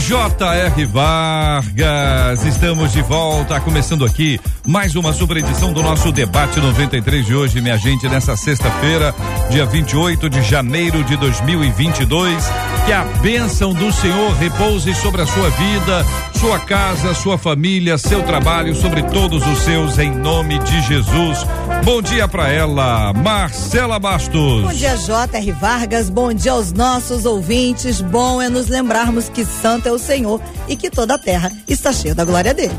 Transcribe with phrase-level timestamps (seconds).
[0.00, 0.84] J.R.
[0.86, 7.34] Vargas, estamos de volta, começando aqui mais uma super edição do nosso debate 93 de
[7.34, 9.14] hoje, minha gente, nessa sexta-feira,
[9.50, 12.44] dia 28 de janeiro de 2022.
[12.86, 16.04] Que a bênção do Senhor repouse sobre a sua vida,
[16.34, 21.46] sua casa, sua família, seu trabalho, sobre todos os seus, em nome de Jesus.
[21.84, 24.62] Bom dia para ela, Marcela Bastos.
[24.62, 25.52] Bom dia, J.R.
[25.52, 26.10] Vargas.
[26.10, 28.00] Bom dia aos nossos ouvintes.
[28.00, 31.92] Bom é nos lembrarmos que Santo é o Senhor e que toda a terra está
[31.92, 32.74] cheia da glória dele.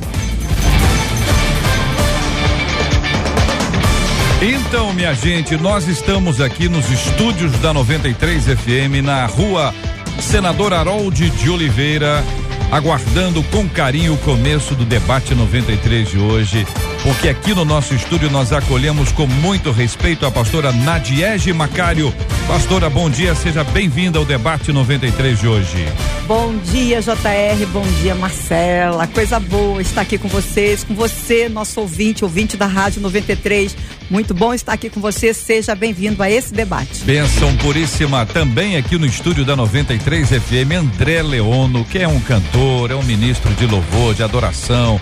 [4.41, 9.73] Então, minha gente, nós estamos aqui nos estúdios da 93 FM na rua
[10.21, 12.23] Senador Harold de Oliveira,
[12.71, 16.67] aguardando com carinho o começo do debate 93 de hoje,
[17.05, 22.11] porque aqui no nosso estúdio nós acolhemos com muito respeito a pastora Nadiege Macário.
[22.47, 25.85] Pastora, bom dia, seja bem-vinda ao debate 93 de hoje.
[26.25, 29.05] Bom dia, JR, bom dia, Marcela.
[29.05, 33.77] Coisa boa estar aqui com vocês, com você, nosso ouvinte, ouvinte da Rádio 93.
[34.09, 37.03] Muito bom estar aqui com você, seja bem-vindo a esse debate.
[37.03, 42.89] Benção puríssima também aqui no estúdio da 93 FM, André Leono, que é um cantor,
[42.89, 44.99] é um ministro de louvor, de adoração,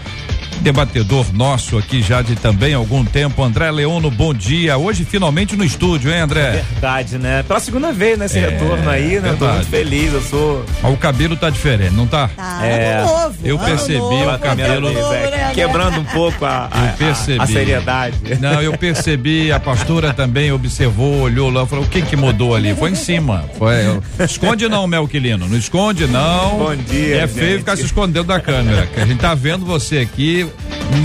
[0.64, 3.44] debatedor nosso aqui já de também algum tempo.
[3.44, 4.78] André Leono, bom dia.
[4.78, 6.64] Hoje finalmente no estúdio, hein, André?
[6.72, 7.44] Verdade, né?
[7.44, 9.30] Pela segunda vez nesse é, retorno aí, né?
[9.32, 9.38] Verdade.
[9.38, 10.66] Tô muito feliz, eu sou.
[10.82, 12.30] Mas o cabelo tá diferente, não tá?
[12.30, 16.86] Tá, é, novo, eu percebi novo, o cabelo novo, é, quebrando um pouco a, a,
[16.86, 17.40] eu percebi.
[17.40, 18.18] A, a, seriedade.
[18.40, 22.74] Não, eu percebi, a pastora também observou, olhou lá, falou: o que que mudou ali?
[22.74, 23.44] Foi em cima.
[23.58, 23.76] Foi.
[24.18, 26.58] Esconde não, Melquilino, não esconde não.
[26.58, 27.24] Bom dia.
[27.24, 27.60] É feio gente.
[27.60, 30.48] ficar se escondendo da câmera, que a gente tá vendo você aqui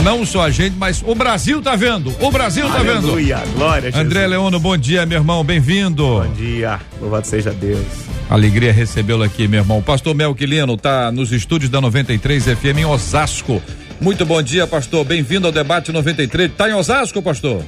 [0.03, 2.15] não só a gente, mas o Brasil tá vendo.
[2.21, 3.07] O Brasil tá Aleluia, vendo.
[3.09, 3.89] Aleluia, glória.
[3.89, 4.31] André Jesus.
[4.31, 6.05] Leono, bom dia, meu irmão, bem-vindo.
[6.05, 7.85] Bom dia, louvado seja Deus.
[8.29, 9.81] Alegria recebê-lo aqui, meu irmão.
[9.83, 13.63] Pastor Melquilino tá nos estúdios da 93 FM em Osasco.
[14.01, 15.05] Muito bom dia, pastor.
[15.05, 16.53] Bem-vindo ao debate 93.
[16.57, 17.65] Tá em Osasco, pastor?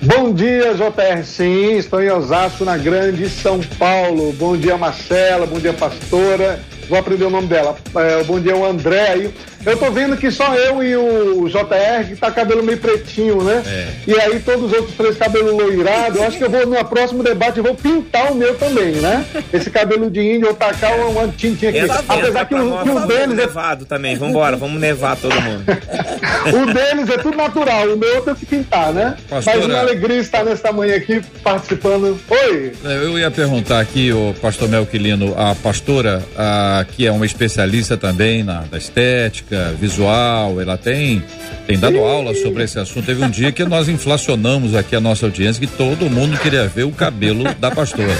[0.00, 1.22] Bom dia, JR.
[1.24, 4.32] Sim, estou em Osasco, na Grande São Paulo.
[4.32, 5.46] Bom dia, Marcela.
[5.46, 6.60] Bom dia, pastora.
[6.88, 7.76] Vou aprender o nome dela.
[7.94, 9.34] É, bom dia, o André aí.
[9.64, 13.62] Eu tô vendo que só eu e o JR que tá cabelo meio pretinho, né?
[13.64, 13.88] É.
[14.06, 16.18] E aí todos os outros três cabelo loirado.
[16.18, 19.24] Eu acho que eu vou, no próximo debate, eu vou pintar o meu também, né?
[19.52, 21.80] Esse cabelo de índio, eu tacar uma, uma tintinha aqui.
[22.08, 23.42] Apesar que, o, que o deles é.
[23.42, 25.64] Nevado também, vambora, vamos nevar todo mundo.
[25.68, 29.16] o deles é tudo natural, o meu eu tenho que pintar, né?
[29.28, 29.58] Pastora...
[29.58, 32.18] Mas uma alegria estar nesta manhã aqui participando.
[32.28, 32.72] Oi!
[32.84, 37.96] É, eu ia perguntar aqui, o pastor Melquilino, a pastora, a, que é uma especialista
[37.96, 41.22] também na, na estética visual, ela tem
[41.66, 43.06] tem dado aula sobre esse assunto.
[43.06, 46.84] Teve um dia que nós inflacionamos aqui a nossa audiência que todo mundo queria ver
[46.84, 48.16] o cabelo da pastora.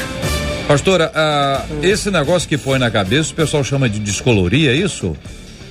[0.69, 5.17] Pastora, ah, esse negócio que põe na cabeça, o pessoal chama de descolorir, é isso?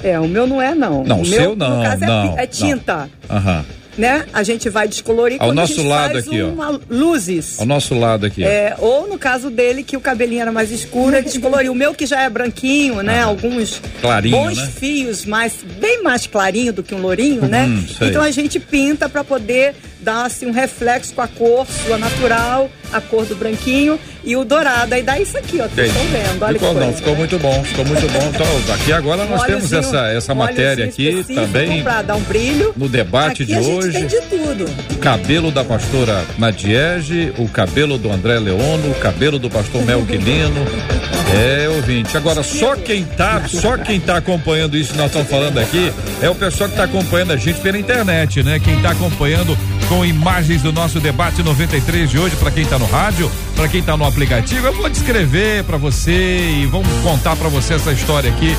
[0.04, 1.04] É, o meu não é não.
[1.04, 1.78] Não, o seu meu, não.
[1.78, 3.10] No caso é não, é, é tinta.
[3.30, 3.66] Aham
[3.98, 4.26] né?
[4.34, 6.80] A gente vai descolorir ao nosso lado aqui, ó.
[6.90, 7.60] luzes.
[7.60, 8.44] Ao nosso lado aqui.
[8.44, 11.72] É, ou no caso dele que o cabelinho era mais escuro, ele descoloriu.
[11.72, 13.22] O meu que já é branquinho, né?
[13.22, 14.72] Ah, Alguns clarinho, bons né?
[14.76, 17.66] fios, mais bem mais clarinho do que um lourinho, né?
[17.66, 21.98] Hum, então a gente pinta para poder dar assim um reflexo com a cor sua
[21.98, 24.94] natural, a cor do branquinho e o dourado.
[24.94, 25.68] Aí dá isso aqui, ó.
[25.68, 26.44] Vocês estão vendo.
[26.44, 28.32] Olha ficou, não, ficou muito bom, ficou muito bom.
[28.34, 31.84] Então, aqui agora nós um temos essa, essa um matéria aqui também.
[31.84, 32.74] Pra dar um brilho.
[32.76, 33.92] No debate aqui de hoje.
[33.92, 34.66] tem de tudo.
[34.92, 40.66] O cabelo da pastora Nadiege, o cabelo do André Leono, o cabelo do pastor Melquilino.
[41.34, 42.18] É, ouvinte.
[42.18, 45.92] Agora, só quem tá, só quem tá acompanhando isso que nós estamos falando aqui
[46.22, 48.60] é o pessoal que tá acompanhando a gente pela internet, né?
[48.60, 49.58] Quem tá acompanhando
[49.92, 53.82] com imagens do nosso debate 93 de hoje para quem está no rádio, para quem
[53.82, 54.66] está no aplicativo.
[54.66, 58.56] Eu vou descrever para você e vamos contar para você essa história aqui.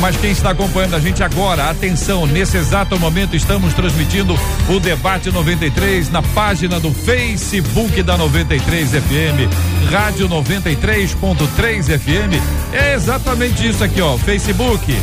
[0.00, 4.38] Mas quem está acompanhando a gente agora, atenção, nesse exato momento estamos transmitindo
[4.68, 12.40] o debate 93 na página do Facebook da 93 FM, Rádio 93.3 FM.
[12.72, 14.94] É exatamente isso aqui, ó, Facebook.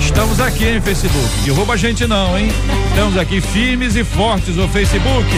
[0.00, 1.28] Estamos aqui, em Facebook.
[1.44, 2.48] Derruba a gente não, hein?
[2.88, 5.29] Estamos aqui firmes e fortes no Facebook.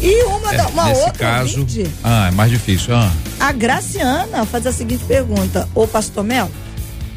[0.00, 1.18] e uma, é, da, uma nesse outra.
[1.18, 2.94] caso, ouvinte, ah, é mais difícil.
[2.94, 3.10] Ah.
[3.40, 6.48] A Graciana faz a seguinte pergunta: Ô Pastor Mel,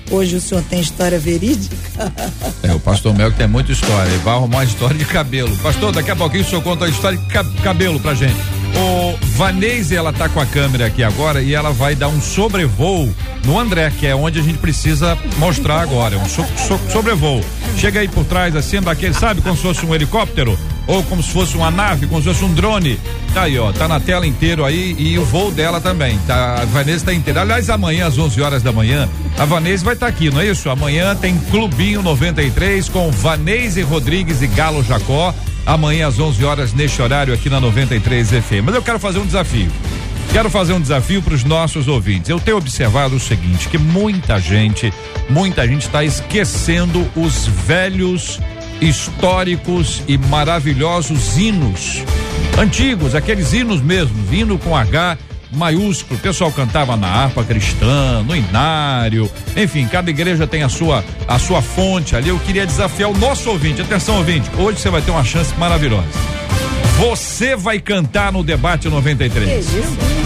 [0.10, 1.76] hoje o senhor tem história verídica?
[2.64, 4.10] É, o Pastor Mel que tem muita história.
[4.10, 5.56] Ele vai arrumar uma história de cabelo.
[5.58, 8.36] Pastor, daqui a pouquinho o senhor conta a história de cabelo pra gente.
[8.76, 13.14] O Vanese, ela tá com a câmera aqui agora e ela vai dar um sobrevoo
[13.46, 16.18] no André, que é onde a gente precisa mostrar agora.
[16.18, 17.46] Um so, so, sobrevoo.
[17.78, 20.58] Chega aí por trás, assim, daquele, sabe, como se fosse um helicóptero?
[20.88, 23.00] Ou como se fosse uma nave, como se fosse um drone.
[23.32, 26.18] Tá aí, ó, tá na tela inteiro aí e o voo dela também.
[26.26, 27.42] Tá, a Vanessa tá inteira.
[27.42, 29.08] Aliás, amanhã às 11 horas da manhã,
[29.38, 30.68] a Vanessa vai estar tá aqui, não é isso?
[30.68, 35.32] Amanhã tem Clubinho 93 com Vanese Rodrigues e Galo Jacó.
[35.68, 38.64] Amanhã às 11 horas neste horário aqui na 93 FM.
[38.64, 39.70] Mas eu quero fazer um desafio.
[40.32, 42.30] Quero fazer um desafio para os nossos ouvintes.
[42.30, 44.94] Eu tenho observado o seguinte, que muita gente,
[45.30, 48.40] muita gente está esquecendo os velhos
[48.82, 52.04] históricos e maravilhosos hinos
[52.58, 55.18] antigos, aqueles hinos mesmo, hino com H
[55.52, 56.20] maiúsculo.
[56.20, 61.40] O pessoal cantava na harpa cristã, no inário, enfim, cada igreja tem a sua a
[61.40, 62.30] sua fonte ali.
[62.30, 63.82] Eu queria desafiar o nosso ouvinte.
[63.82, 66.08] Atenção, ouvinte, hoje você vai ter uma chance maravilhosa.
[66.98, 69.66] Você vai cantar no debate 93.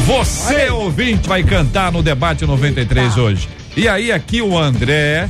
[0.06, 3.50] Você, ouvinte, vai cantar no debate 93 hoje.
[3.76, 5.30] E aí aqui o André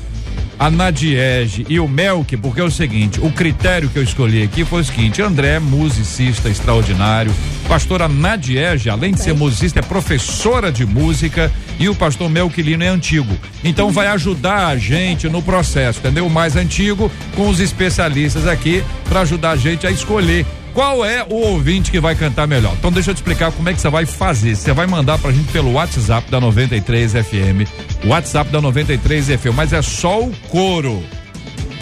[0.61, 4.63] a Nadiege e o Melk, porque é o seguinte, o critério que eu escolhi aqui
[4.63, 7.33] foi o seguinte, André, musicista extraordinário,
[7.67, 12.89] pastora Nadiege, além de ser musicista, é professora de música e o pastor Melquilino é
[12.89, 13.35] antigo.
[13.63, 16.27] Então vai ajudar a gente no processo, entendeu?
[16.27, 21.23] O mais antigo com os especialistas aqui para ajudar a gente a escolher qual é
[21.23, 22.73] o ouvinte que vai cantar melhor?
[22.77, 24.55] Então deixa eu te explicar como é que você vai fazer.
[24.55, 28.05] Você vai mandar pra gente pelo WhatsApp da 93 FM.
[28.05, 31.03] WhatsApp da 93 FM, mas é só o coro.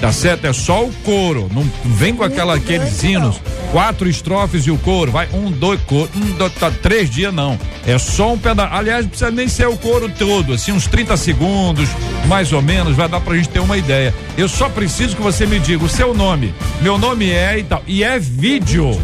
[0.01, 0.45] Tá certo?
[0.45, 1.49] É só o coro.
[1.53, 3.39] Não vem com aquela, aqueles hinos.
[3.71, 5.11] Quatro estrofes e o coro.
[5.11, 6.09] Vai um, dois, coro.
[6.15, 7.59] Um, dois, tá, três dias não.
[7.85, 8.73] É só um pedaço.
[8.73, 10.53] Aliás, não precisa nem ser o coro todo.
[10.53, 11.89] Assim, uns 30 segundos,
[12.27, 12.95] mais ou menos.
[12.95, 14.13] Vai dar pra gente ter uma ideia.
[14.37, 16.53] Eu só preciso que você me diga o seu nome.
[16.81, 17.83] Meu nome é e tal.
[17.85, 18.99] E é vídeo.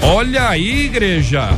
[0.00, 1.50] Olha aí, igreja.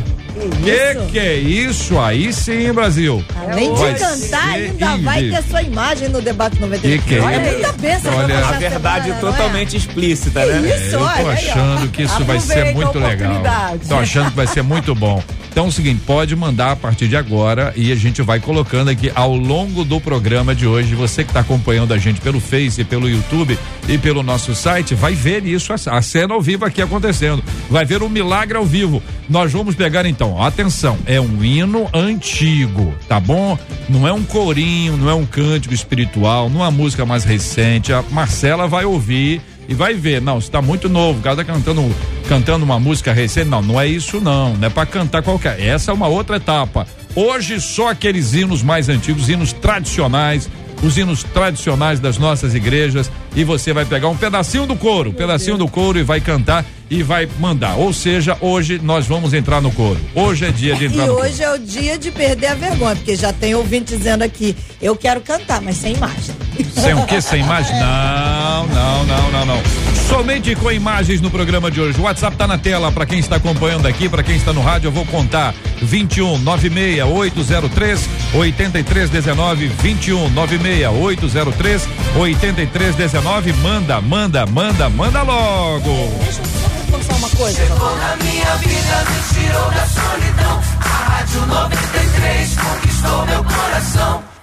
[0.62, 1.98] Que que é isso?
[1.98, 3.24] Aí sim, Brasil.
[3.36, 7.02] Além de cantar, ainda vai ter sua imagem no debate 93.
[7.02, 9.78] Que que é olha, ainda pensa olha, a verdade semana, totalmente é?
[9.78, 10.68] explícita, né?
[10.68, 13.42] Isso, Eu tô achando aí, que isso vai ser muito legal.
[13.88, 15.22] Tô achando que vai ser muito bom.
[15.56, 18.90] Então é o seguinte, pode mandar a partir de agora e a gente vai colocando
[18.90, 20.94] aqui ao longo do programa de hoje.
[20.94, 25.14] Você que está acompanhando a gente pelo Face, pelo YouTube e pelo nosso site, vai
[25.14, 27.42] ver isso, a cena ao vivo aqui acontecendo.
[27.70, 29.02] Vai ver o um milagre ao vivo.
[29.28, 33.58] Nós vamos pegar então, atenção, é um hino antigo, tá bom?
[33.88, 37.92] Não é um corinho, não é um cântico espiritual, não é uma música mais recente.
[37.92, 41.82] A Marcela vai ouvir e vai ver, não, está muito novo, o cara tá cantando,
[42.28, 45.90] cantando uma música recente, não, não é isso não, não é para cantar qualquer, essa
[45.90, 46.86] é uma outra etapa.
[47.16, 50.48] Hoje só aqueles hinos mais antigos, hinos tradicionais,
[50.82, 55.14] os hinos tradicionais das nossas igrejas e você vai pegar um pedacinho do couro, um
[55.14, 57.76] pedacinho do couro e vai cantar e vai mandar.
[57.76, 60.00] Ou seja, hoje nós vamos entrar no couro.
[60.14, 61.26] Hoje é dia de entrar e no couro.
[61.26, 64.56] E hoje é o dia de perder a vergonha, porque já tem ouvinte dizendo aqui,
[64.80, 66.34] eu quero cantar, mas sem imagem.
[66.72, 67.20] Sem o quê?
[67.20, 67.74] Sem imagem?
[67.80, 69.95] Não, não, não, não, não.
[70.08, 71.98] Somente com imagens no programa de hoje.
[72.00, 74.88] O WhatsApp tá na tela para quem está acompanhando aqui, para quem está no rádio,
[74.88, 85.22] eu vou contar 21 96 803 8319 21 96 803 8319 manda, manda, manda, manda
[85.22, 85.90] logo.
[86.24, 87.66] Deixa eu só reforçar uma coisa.
[87.66, 90.62] Chegou na minha vida, me tirou da solidão.
[90.80, 94.35] A Rádio 93 conquistou meu coração.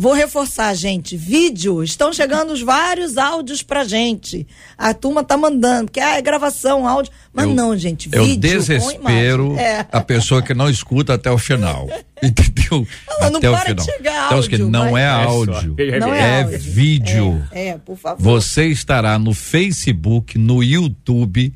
[0.00, 1.14] Vou reforçar, gente.
[1.14, 1.82] Vídeo.
[1.84, 4.46] Estão chegando os vários áudios pra gente.
[4.78, 7.12] A turma tá mandando, que ah, é gravação, áudio.
[7.34, 8.08] Mas Eu- não, gente.
[8.10, 8.34] É o vídeo.
[8.36, 9.58] com desespero imagem.
[9.62, 9.86] É.
[9.92, 11.86] a pessoa que não escuta até o final.
[12.22, 12.86] Entendeu?
[13.18, 13.96] Ela não até o para de final.
[13.98, 15.76] chegar Então, que áudio, não mas- é É áudio.
[16.00, 16.58] Não é é áudio.
[16.60, 17.42] vídeo.
[17.52, 18.22] É, por favor.
[18.22, 21.52] Você estará no Facebook, no YouTube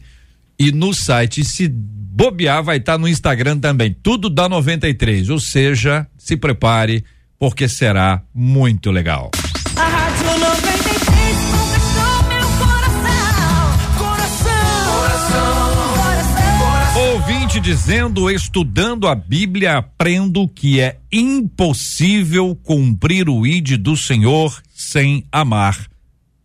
[0.58, 1.40] e no site.
[1.40, 3.96] E se bobear, vai estar no Instagram também.
[4.02, 5.30] Tudo da 93.
[5.30, 7.02] Ou seja, se prepare,
[7.38, 9.30] porque será muito legal.
[9.76, 13.98] A Rádio 93 conquistou meu coração.
[13.98, 14.54] Coração.
[14.92, 16.58] Coração.
[16.58, 17.12] Coração.
[17.12, 25.26] Ouvinte dizendo, estudando a Bíblia, aprendo que é impossível cumprir o ID do Senhor sem
[25.32, 25.86] amar.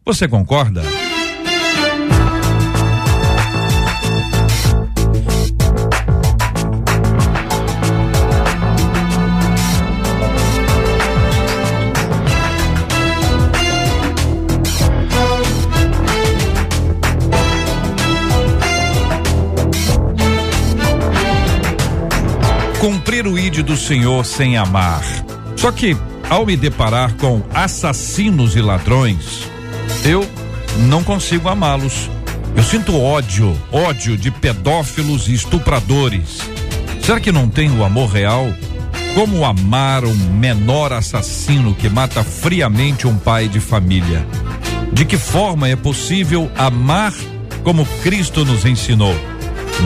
[0.05, 0.81] Você concorda?
[22.79, 25.03] Cumprir o ID do Senhor sem amar.
[25.57, 25.97] Só que,
[26.29, 29.49] ao me deparar com assassinos e ladrões,
[30.05, 30.25] eu
[30.87, 32.09] não consigo amá-los.
[32.55, 36.39] Eu sinto ódio, ódio de pedófilos e estupradores.
[37.01, 38.47] Será que não tenho amor real?
[39.13, 44.25] Como amar um menor assassino que mata friamente um pai de família?
[44.93, 47.13] De que forma é possível amar
[47.61, 49.13] como Cristo nos ensinou?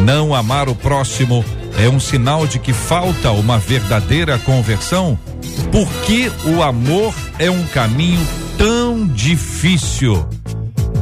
[0.05, 1.43] Não amar o próximo
[1.77, 5.17] é um sinal de que falta uma verdadeira conversão?
[5.71, 8.19] Por que o amor é um caminho
[8.57, 10.25] tão difícil?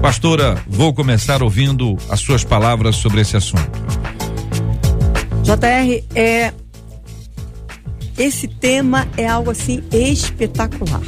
[0.02, 3.70] Pastora, vou começar ouvindo as suas palavras sobre esse assunto.
[5.44, 6.54] JR, é,
[8.18, 11.02] esse tema é algo assim espetacular.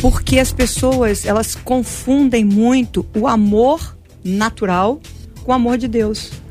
[0.00, 5.00] Porque as pessoas, elas confundem muito o amor natural
[5.44, 6.43] com o amor de Deus.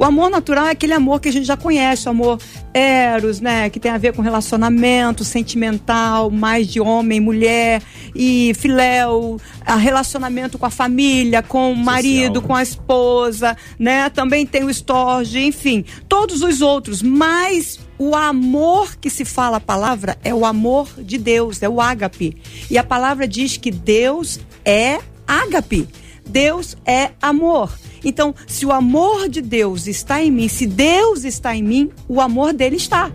[0.00, 2.38] O amor natural é aquele amor que a gente já conhece, o amor
[2.72, 7.82] eros, né, que tem a ver com relacionamento sentimental, mais de homem, mulher
[8.14, 9.38] e filéu,
[9.78, 14.08] relacionamento com a família, com o marido, com a esposa, né?
[14.08, 19.60] Também tem o storge, enfim, todos os outros, mas o amor que se fala a
[19.60, 22.38] palavra é o amor de Deus, é o ágape.
[22.70, 25.86] E a palavra diz que Deus é ágape.
[26.26, 27.70] Deus é amor.
[28.04, 32.20] Então, se o amor de Deus está em mim, se Deus está em mim, o
[32.20, 33.10] amor dele está.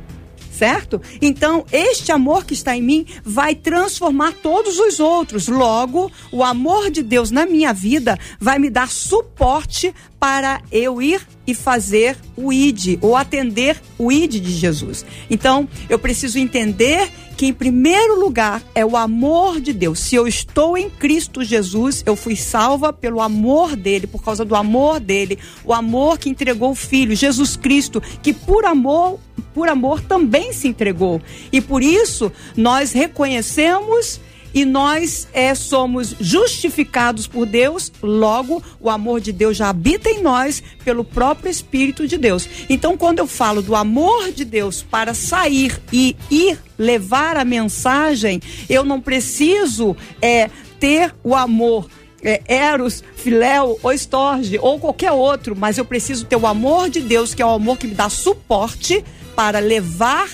[0.52, 1.02] Certo?
[1.22, 5.50] Então, este amor que está em mim vai transformar todos os outros.
[5.50, 11.22] Logo, o amor de Deus na minha vida vai me dar suporte para eu ir
[11.46, 15.06] e fazer o ID, ou atender o ID de Jesus.
[15.30, 20.00] Então, eu preciso entender que, em primeiro lugar, é o amor de Deus.
[20.00, 24.56] Se eu estou em Cristo Jesus, eu fui salva pelo amor dele, por causa do
[24.56, 29.20] amor dele, o amor que entregou o Filho, Jesus Cristo, que por amor,
[29.54, 31.22] por amor também se entregou.
[31.52, 34.20] E por isso, nós reconhecemos
[34.56, 40.22] e nós é, somos justificados por Deus, logo o amor de Deus já habita em
[40.22, 42.48] nós pelo próprio Espírito de Deus.
[42.70, 48.42] Então, quando eu falo do amor de Deus para sair e ir levar a mensagem,
[48.70, 51.90] eu não preciso é, ter o amor.
[52.24, 57.02] É, Eros, Filéu ou Storge ou qualquer outro, mas eu preciso ter o amor de
[57.02, 59.04] Deus, que é o amor que me dá suporte
[59.36, 60.28] para levar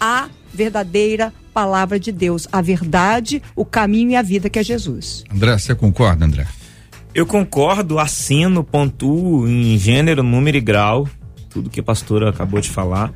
[0.00, 5.24] a verdadeira palavra de Deus, a verdade, o caminho e a vida que é Jesus.
[5.28, 6.46] André, você concorda, André?
[7.12, 11.08] Eu concordo, assino, pontuo em gênero, número e grau,
[11.50, 13.12] tudo que a pastora acabou de falar.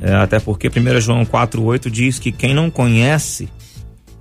[0.00, 3.48] É, até porque 1 João 4,8 diz que quem não conhece,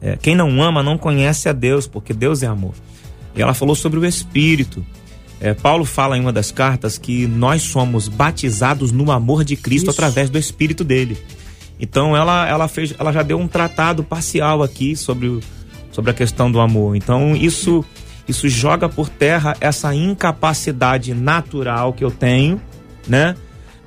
[0.01, 2.73] é, quem não ama, não conhece a Deus, porque Deus é amor.
[3.35, 4.83] E ela falou sobre o Espírito.
[5.39, 9.91] É, Paulo fala em uma das cartas que nós somos batizados no amor de Cristo
[9.91, 9.91] Isso.
[9.91, 11.15] através do Espírito dele.
[11.83, 15.41] Então ela, ela fez, ela já deu um tratado parcial aqui sobre, o,
[15.91, 16.95] sobre a questão do amor.
[16.95, 17.83] Então isso
[18.25, 22.61] isso joga por terra essa incapacidade natural que eu tenho,
[23.05, 23.35] né?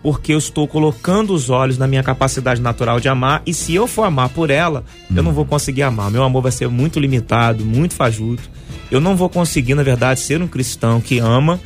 [0.03, 3.87] Porque eu estou colocando os olhos na minha capacidade natural de amar e se eu
[3.87, 4.85] for amar por ela,
[5.15, 6.11] eu não vou conseguir amar.
[6.11, 8.43] Meu amor vai ser muito limitado, muito fajuto.
[8.91, 11.59] Eu não vou conseguir, na verdade, ser um cristão que ama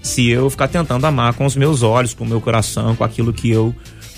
[0.00, 3.32] se eu ficar tentando amar com os meus olhos, com o meu coração, com aquilo
[3.32, 3.74] que eu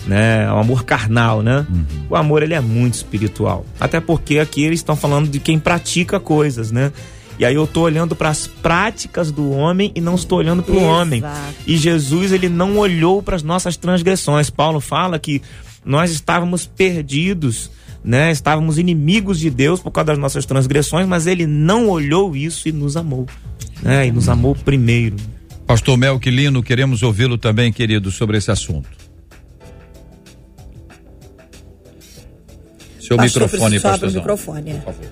[0.07, 0.51] né?
[0.53, 1.67] O amor carnal, né?
[2.09, 3.65] O amor ele é muito espiritual.
[3.79, 6.93] Até porque aqui eles estão falando de quem pratica coisas, né?
[7.39, 10.75] E aí eu estou olhando para as práticas do homem e não estou olhando para
[10.75, 11.23] o homem.
[11.67, 14.51] E Jesus ele não olhou para as nossas transgressões.
[14.51, 15.43] Paulo fala que
[15.85, 17.71] nós estávamos perdidos,
[18.05, 18.31] né?
[18.31, 22.73] Estávamos inimigos de Deus por causa das nossas transgressões, mas ele não olhou isso e
[22.73, 23.27] nos amou,
[23.83, 24.07] né?
[24.07, 25.17] E nos amou primeiro.
[25.67, 29.04] Pastor Melquilino, queremos ouvi-lo também, querido, sobre esse assunto.
[33.05, 34.21] Seu Pastor, microfone, pastorzão.
[34.23, 34.75] microfone, é.
[34.77, 35.07] Por favor.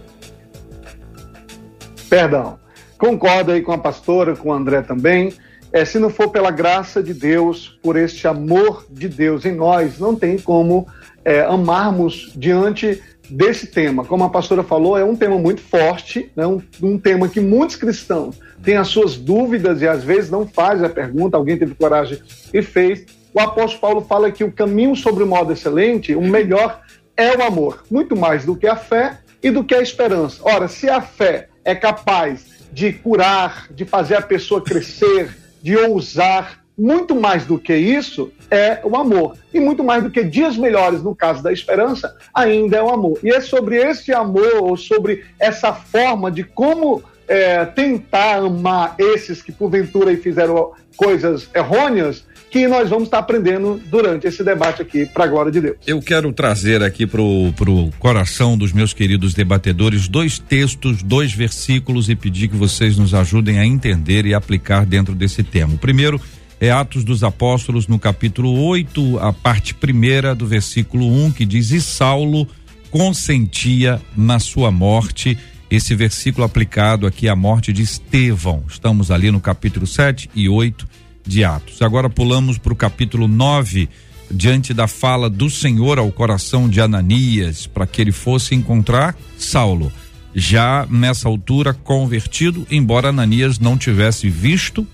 [2.08, 2.58] Perdão.
[2.96, 5.34] Concordo aí com a pastora, com o André também.
[5.70, 9.98] É, se não for pela graça de Deus, por este amor de Deus em nós,
[9.98, 10.86] não tem como
[11.22, 14.06] é, amarmos diante desse tema.
[14.06, 16.46] Como a pastora falou, é um tema muito forte, né?
[16.46, 20.86] um, um tema que muitos cristãos têm as suas dúvidas e às vezes não fazem
[20.86, 22.18] a pergunta, alguém teve coragem
[22.54, 23.04] e fez.
[23.34, 26.80] O apóstolo Paulo fala que o caminho sobre o modo excelente, o melhor
[27.16, 30.40] é o amor, muito mais do que a fé e do que a esperança.
[30.42, 36.62] Ora, se a fé é capaz de curar, de fazer a pessoa crescer, de ousar,
[36.76, 39.36] muito mais do que isso é o amor.
[39.52, 43.18] E muito mais do que dias melhores, no caso da esperança, ainda é o amor.
[43.22, 49.42] E é sobre esse amor, ou sobre essa forma de como é, tentar amar esses
[49.42, 55.24] que porventura fizeram coisas errôneas, que nós vamos estar aprendendo durante esse debate aqui, para
[55.24, 55.76] a glória de Deus.
[55.86, 62.10] Eu quero trazer aqui pro, pro coração dos meus queridos debatedores dois textos, dois versículos
[62.10, 65.74] e pedir que vocês nos ajudem a entender e aplicar dentro desse tema.
[65.74, 66.20] O primeiro
[66.60, 71.70] é Atos dos Apóstolos, no capítulo 8, a parte primeira do versículo 1, que diz:
[71.70, 72.46] E Saulo
[72.90, 75.38] consentia na sua morte.
[75.70, 78.62] Esse versículo aplicado aqui à morte de Estevão.
[78.68, 80.86] Estamos ali no capítulo 7 e 8
[81.24, 81.82] de Atos.
[81.82, 83.88] Agora pulamos para o capítulo 9,
[84.30, 89.92] diante da fala do Senhor ao coração de Ananias, para que ele fosse encontrar Saulo.
[90.34, 94.86] Já nessa altura convertido, embora Ananias não tivesse visto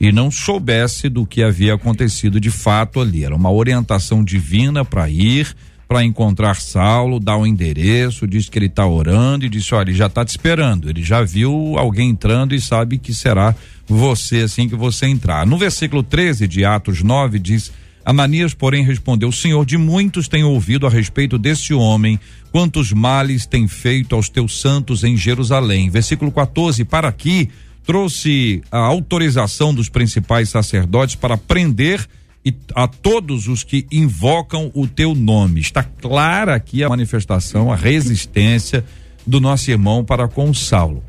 [0.00, 3.24] e não soubesse do que havia acontecido de fato ali.
[3.24, 5.54] Era uma orientação divina para ir,
[5.90, 9.98] para encontrar Saulo, dar o endereço, diz que ele está orando e disse: olha, ele
[9.98, 10.88] já está te esperando.
[10.88, 13.56] Ele já viu alguém entrando e sabe que será
[13.88, 15.44] você assim que você entrar.
[15.44, 17.72] No versículo 13 de Atos 9 diz:
[18.04, 22.20] Ananias, porém, respondeu: Senhor, de muitos tenho ouvido a respeito desse homem,
[22.52, 25.90] quantos males tem feito aos teus santos em Jerusalém.
[25.90, 27.48] Versículo 14: Para aqui
[27.84, 32.06] trouxe a autorização dos principais sacerdotes para prender
[32.44, 35.60] e a todos os que invocam o teu nome.
[35.60, 38.84] Está clara aqui a manifestação, a resistência
[39.26, 41.04] do nosso irmão para com Saulo.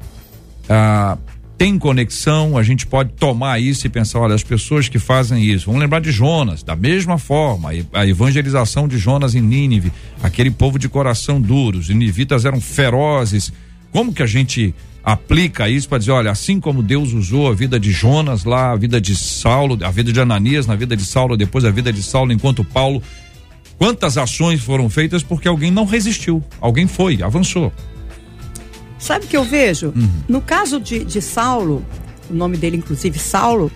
[0.67, 1.17] Ah,
[1.57, 5.67] tem conexão, a gente pode tomar isso e pensar, olha, as pessoas que fazem isso,
[5.67, 9.91] vamos lembrar de Jonas, da mesma forma, a evangelização de Jonas em Nínive,
[10.23, 13.53] aquele povo de coração duro, os ninivitas eram ferozes.
[13.91, 17.79] Como que a gente aplica isso para dizer, olha, assim como Deus usou a vida
[17.79, 21.35] de Jonas lá, a vida de Saulo, a vida de Ananias na vida de Saulo,
[21.35, 23.01] depois a vida de Saulo enquanto Paulo,
[23.77, 27.73] quantas ações foram feitas porque alguém não resistiu, alguém foi, avançou.
[28.99, 29.91] Sabe o que eu vejo?
[30.29, 31.83] No caso de, de Saulo,
[32.29, 33.71] o nome dele inclusive Saulo,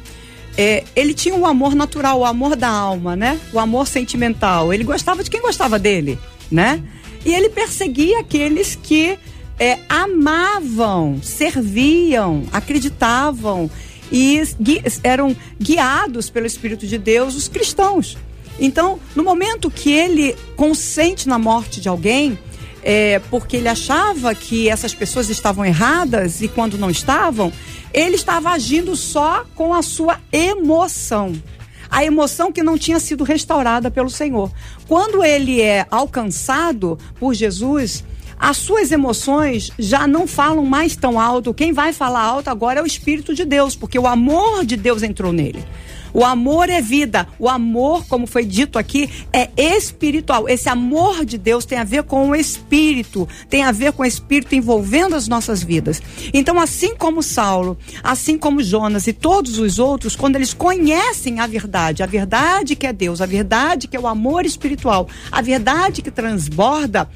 [0.58, 3.40] é, ele tinha um amor natural, o amor da alma, né?
[3.52, 4.74] O amor sentimental.
[4.74, 6.18] Ele gostava de quem gostava dele,
[6.50, 6.82] né?
[7.26, 9.18] E ele perseguia aqueles que
[9.60, 13.70] é, amavam, serviam, acreditavam
[14.12, 18.18] e gui- eram guiados pelo Espírito de Deus, os cristãos.
[18.60, 22.38] Então, no momento que ele consente na morte de alguém,
[22.84, 27.52] é, porque ele achava que essas pessoas estavam erradas e quando não estavam,
[27.92, 31.34] ele estava agindo só com a sua emoção.
[31.90, 34.52] A emoção que não tinha sido restaurada pelo Senhor.
[34.88, 38.04] Quando ele é alcançado por Jesus,
[38.40, 41.54] as suas emoções já não falam mais tão alto.
[41.54, 45.04] Quem vai falar alto agora é o Espírito de Deus, porque o amor de Deus
[45.04, 45.64] entrou nele.
[46.16, 47.28] O amor é vida.
[47.38, 50.48] O amor, como foi dito aqui, é espiritual.
[50.48, 54.06] Esse amor de Deus tem a ver com o espírito, tem a ver com o
[54.06, 56.02] espírito envolvendo as nossas vidas.
[56.34, 61.48] Então, assim como Saulo, assim como Jonas e todos os outros, quando eles conhecem a
[61.48, 66.02] verdade, a verdade que é Deus, a verdade que é o amor espiritual, a verdade
[66.02, 67.10] que transborda,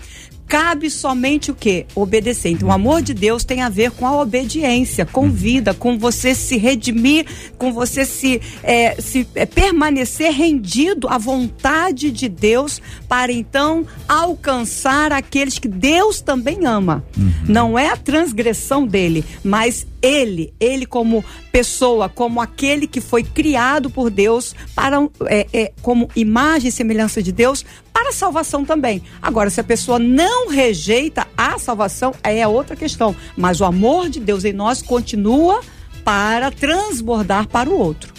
[0.49, 1.85] cabe somente o que?
[1.93, 2.51] Obedecer.
[2.51, 6.33] Então, o amor de Deus tem a ver com a obediência, com vida, com você
[6.33, 13.31] se redimir, com você se, é, se é, permanecer rendido à vontade de Deus para
[13.31, 17.03] então alcançar aqueles que Deus também ama.
[17.47, 23.89] Não é a transgressão dele, mas ele, ele como pessoa, como aquele que foi criado
[23.89, 29.01] por Deus para é, é, como imagem e semelhança de Deus, para a salvação também.
[29.21, 33.15] Agora, se a pessoa não rejeita a salvação, aí é outra questão.
[33.35, 35.62] Mas o amor de Deus em nós continua
[36.03, 38.13] para transbordar para o outro.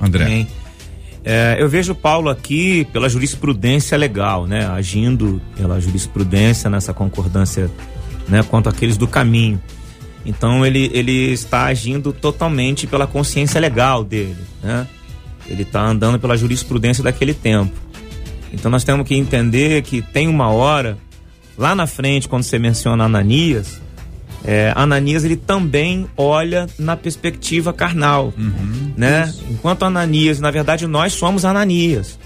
[0.00, 0.46] André.
[1.28, 4.64] É, eu vejo Paulo aqui pela jurisprudência legal, né?
[4.64, 7.68] Agindo pela jurisprudência nessa concordância,
[8.28, 8.44] né?
[8.44, 9.60] Quanto àqueles do caminho.
[10.26, 14.86] Então ele, ele está agindo totalmente pela consciência legal dele, né?
[15.46, 17.72] Ele está andando pela jurisprudência daquele tempo.
[18.52, 20.98] Então nós temos que entender que tem uma hora
[21.56, 23.80] lá na frente quando você menciona Ananias,
[24.44, 28.32] é, Ananias ele também olha na perspectiva carnal,
[28.96, 29.32] né?
[29.50, 32.18] Enquanto Ananias, na verdade, nós somos Ananias,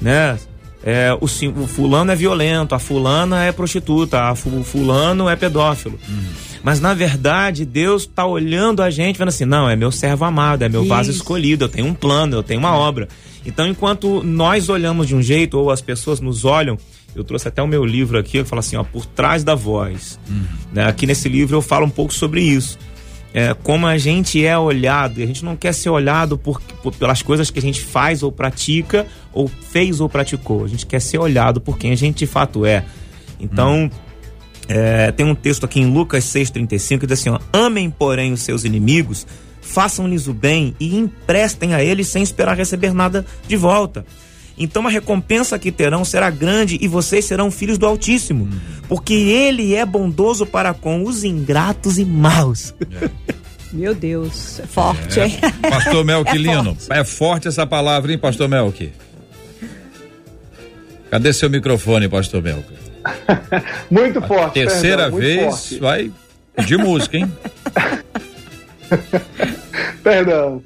[0.00, 0.38] né?
[0.82, 5.98] É, o, o fulano é violento, a fulana é prostituta, a o fulano é pedófilo.
[6.62, 10.62] Mas na verdade, Deus está olhando a gente, vendo assim: não, é meu servo amado,
[10.62, 11.20] é meu vaso Isso.
[11.20, 13.08] escolhido, eu tenho um plano, eu tenho uma obra.
[13.46, 16.76] Então, enquanto nós olhamos de um jeito, ou as pessoas nos olham,
[17.16, 20.18] eu trouxe até o meu livro aqui, que fala assim: ó, por trás da voz.
[20.72, 20.84] Né?
[20.86, 22.78] Aqui nesse livro eu falo um pouco sobre isso.
[23.32, 26.92] É, como a gente é olhado, e a gente não quer ser olhado por, por-
[26.94, 30.64] pelas coisas que a gente faz ou pratica, ou fez ou praticou.
[30.64, 32.84] A gente quer ser olhado por quem a gente de fato é.
[33.38, 33.88] Então,
[34.72, 38.42] é, tem um texto aqui em Lucas 6,35 que diz assim: ó, Amem, porém, os
[38.42, 39.26] seus inimigos,
[39.60, 44.06] façam-lhes o bem e emprestem a eles sem esperar receber nada de volta.
[44.56, 48.48] Então a recompensa que terão será grande e vocês serão filhos do Altíssimo,
[48.88, 52.72] porque ele é bondoso para com os ingratos e maus.
[53.72, 55.38] Meu Deus, é forte, hein?
[55.68, 56.92] Pastor Melquilino, forte.
[56.92, 58.92] é forte essa palavra, hein, Pastor Melqui?
[61.10, 62.79] Cadê seu microfone, Pastor Melqui?
[63.90, 64.54] Muito forte.
[64.54, 65.78] Terceira perdão, vez, forte.
[65.78, 66.12] vai
[66.66, 67.32] de música, hein?
[70.02, 70.62] Perdão.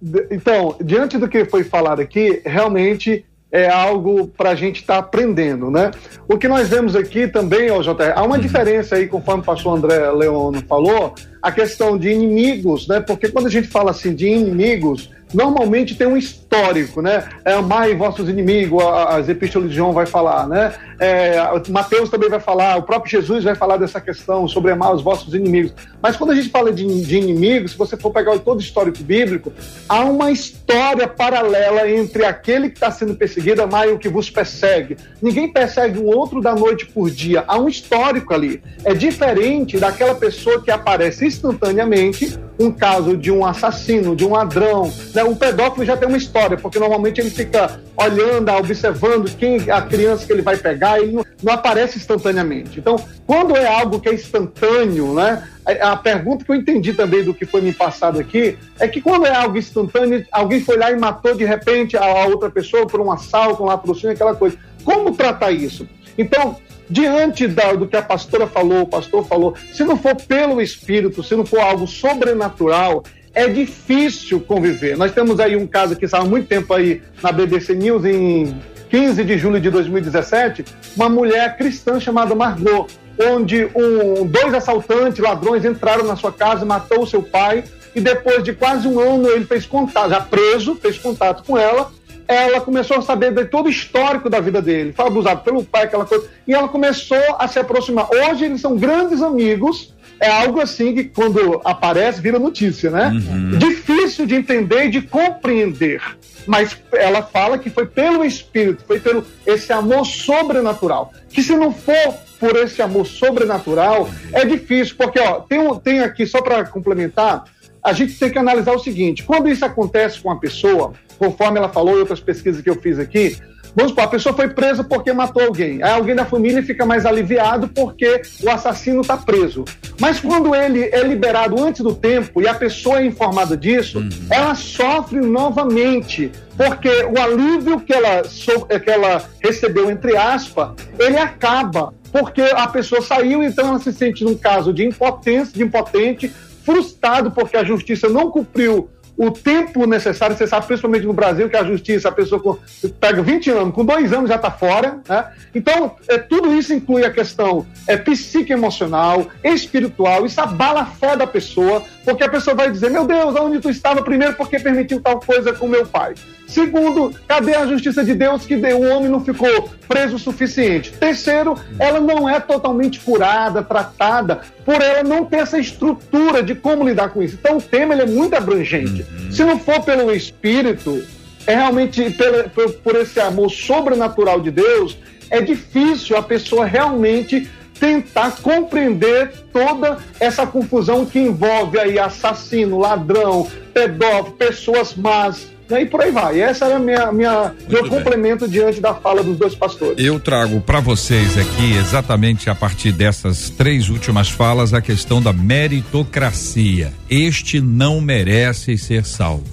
[0.00, 4.98] D- então, diante do que foi falado aqui, realmente é algo para a gente estar
[4.98, 5.92] aprendendo, né?
[6.28, 9.78] O que nós vemos aqui também, ó, JR, há uma diferença aí, conforme o pastor
[9.78, 12.98] André Leono falou, a questão de inimigos, né?
[13.00, 17.28] Porque quando a gente fala assim de inimigos, normalmente tem um histórico, né?
[17.44, 20.72] É, amai vossos inimigos, as epístolas de João vai falar, né?
[20.98, 25.02] É, Mateus também vai falar, o próprio Jesus vai falar dessa questão sobre amar os
[25.02, 25.72] vossos inimigos.
[26.00, 29.02] Mas quando a gente fala de, de inimigos, se você for pegar todo o histórico
[29.02, 29.52] bíblico,
[29.88, 34.96] há uma história paralela entre aquele que está sendo perseguido, amai o que vos persegue.
[35.20, 37.44] Ninguém persegue o outro da noite por dia.
[37.46, 38.62] Há um histórico ali.
[38.84, 44.92] É diferente daquela pessoa que aparece instantaneamente, um caso de um assassino, de um ladrão.
[45.14, 45.23] Né?
[45.24, 50.26] Um pedófilo já tem uma história, porque normalmente ele fica olhando, observando quem a criança
[50.26, 52.78] que ele vai pegar, ele não, não aparece instantaneamente.
[52.78, 55.48] Então, quando é algo que é instantâneo, né?
[55.66, 59.00] A, a pergunta que eu entendi também do que foi me passado aqui é que
[59.00, 62.86] quando é algo instantâneo, alguém foi lá e matou de repente a, a outra pessoa
[62.86, 64.56] por um assalto, um latrocínio, aquela coisa.
[64.84, 65.88] Como tratar isso?
[66.18, 66.56] Então,
[66.88, 71.22] diante da- do que a pastora falou, o pastor falou, se não for pelo Espírito,
[71.22, 73.02] se não for algo sobrenatural,
[73.34, 74.96] é difícil conviver.
[74.96, 78.54] Nós temos aí um caso que estava há muito tempo aí na BBC News, em
[78.90, 80.64] 15 de julho de 2017,
[80.96, 82.86] uma mulher cristã chamada Margot,
[83.20, 88.42] onde um- dois assaltantes, ladrões, entraram na sua casa, matou o seu pai, e depois
[88.42, 91.90] de quase um ano ele fez contato, já preso, fez contato com ela,
[92.26, 94.92] ela começou a saber de todo o histórico da vida dele.
[94.92, 96.26] Foi abusado pelo pai, aquela coisa.
[96.48, 98.08] E ela começou a se aproximar.
[98.10, 99.93] Hoje eles são grandes amigos.
[100.20, 103.10] É algo assim que quando aparece vira notícia, né?
[103.58, 106.00] Difícil de entender e de compreender.
[106.46, 111.12] Mas ela fala que foi pelo Espírito, foi pelo esse amor sobrenatural.
[111.30, 116.00] Que se não for por esse amor sobrenatural, é difícil, porque ó, tem, um- tem
[116.00, 117.44] aqui, só para complementar,
[117.82, 121.68] a gente tem que analisar o seguinte: quando isso acontece com a pessoa, conforme ela
[121.68, 123.36] falou em outras pesquisas que eu fiz aqui,
[123.74, 125.82] vamos supor, a pessoa foi presa porque matou alguém.
[125.82, 129.64] Aí alguém da família fica mais aliviado porque o assassino está preso.
[130.00, 134.54] Mas quando ele é liberado antes do tempo e a pessoa é informada disso, ela
[134.54, 136.30] sofre novamente.
[136.56, 141.92] Porque o alívio que ela, so- que ela recebeu, entre aspas, ele acaba.
[142.12, 146.30] Porque a pessoa saiu, então ela se sente num caso de impotência, de impotente,
[146.64, 151.56] frustrado porque a justiça não cumpriu o tempo necessário, você sabe, principalmente no Brasil, que
[151.56, 152.58] a justiça, a pessoa
[152.98, 154.98] pega 20 anos, com dois anos já está fora.
[155.08, 155.24] Né?
[155.54, 161.16] Então, é, tudo isso inclui a questão é, psique emocional, espiritual, isso abala a fé
[161.16, 164.02] da pessoa, porque a pessoa vai dizer, meu Deus, onde tu estava?
[164.02, 166.14] Primeiro, porque permitiu tal coisa com meu pai.
[166.46, 168.78] Segundo, cadê a justiça de Deus que deu?
[168.78, 170.92] o homem não ficou preso o suficiente?
[170.92, 176.86] Terceiro, ela não é totalmente curada, tratada, por ela não ter essa estrutura de como
[176.86, 177.38] lidar com isso.
[177.40, 179.04] Então, o tema é muito abrangente.
[179.32, 181.02] Se não for pelo Espírito,
[181.46, 184.96] é realmente pela- por, por esse amor sobrenatural de Deus,
[185.30, 193.48] é difícil a pessoa realmente tentar compreender toda essa confusão que envolve aí assassino, ladrão,
[193.72, 196.40] pedófilo, pessoas más, né, e por aí vai.
[196.40, 197.90] Essa era a minha, minha meu bem.
[197.90, 199.94] complemento diante da fala dos dois pastores.
[199.98, 205.32] Eu trago para vocês aqui, exatamente a partir dessas três últimas falas, a questão da
[205.32, 206.92] meritocracia.
[207.08, 209.44] Este não merece ser salvo.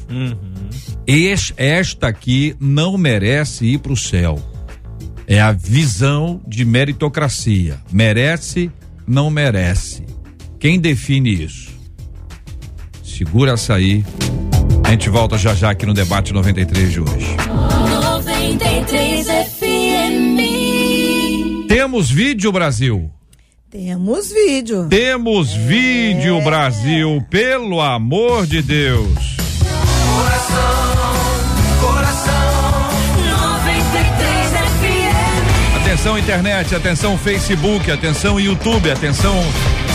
[1.07, 4.39] Es- esta aqui não merece ir para o céu.
[5.31, 7.79] É a visão de meritocracia.
[7.89, 8.69] Merece,
[9.07, 10.03] não merece.
[10.59, 11.71] Quem define isso?
[13.01, 14.03] Segura essa aí.
[14.83, 17.37] A gente volta já já aqui no debate 93 de hoje.
[18.03, 20.41] 93 FM.
[21.69, 23.09] Temos vídeo, Brasil.
[23.69, 24.89] Temos vídeo.
[24.89, 29.37] Temos vídeo, Brasil, pelo amor de Deus.
[30.13, 30.80] Coração
[36.01, 39.35] Atenção internet, atenção Facebook, atenção YouTube, atenção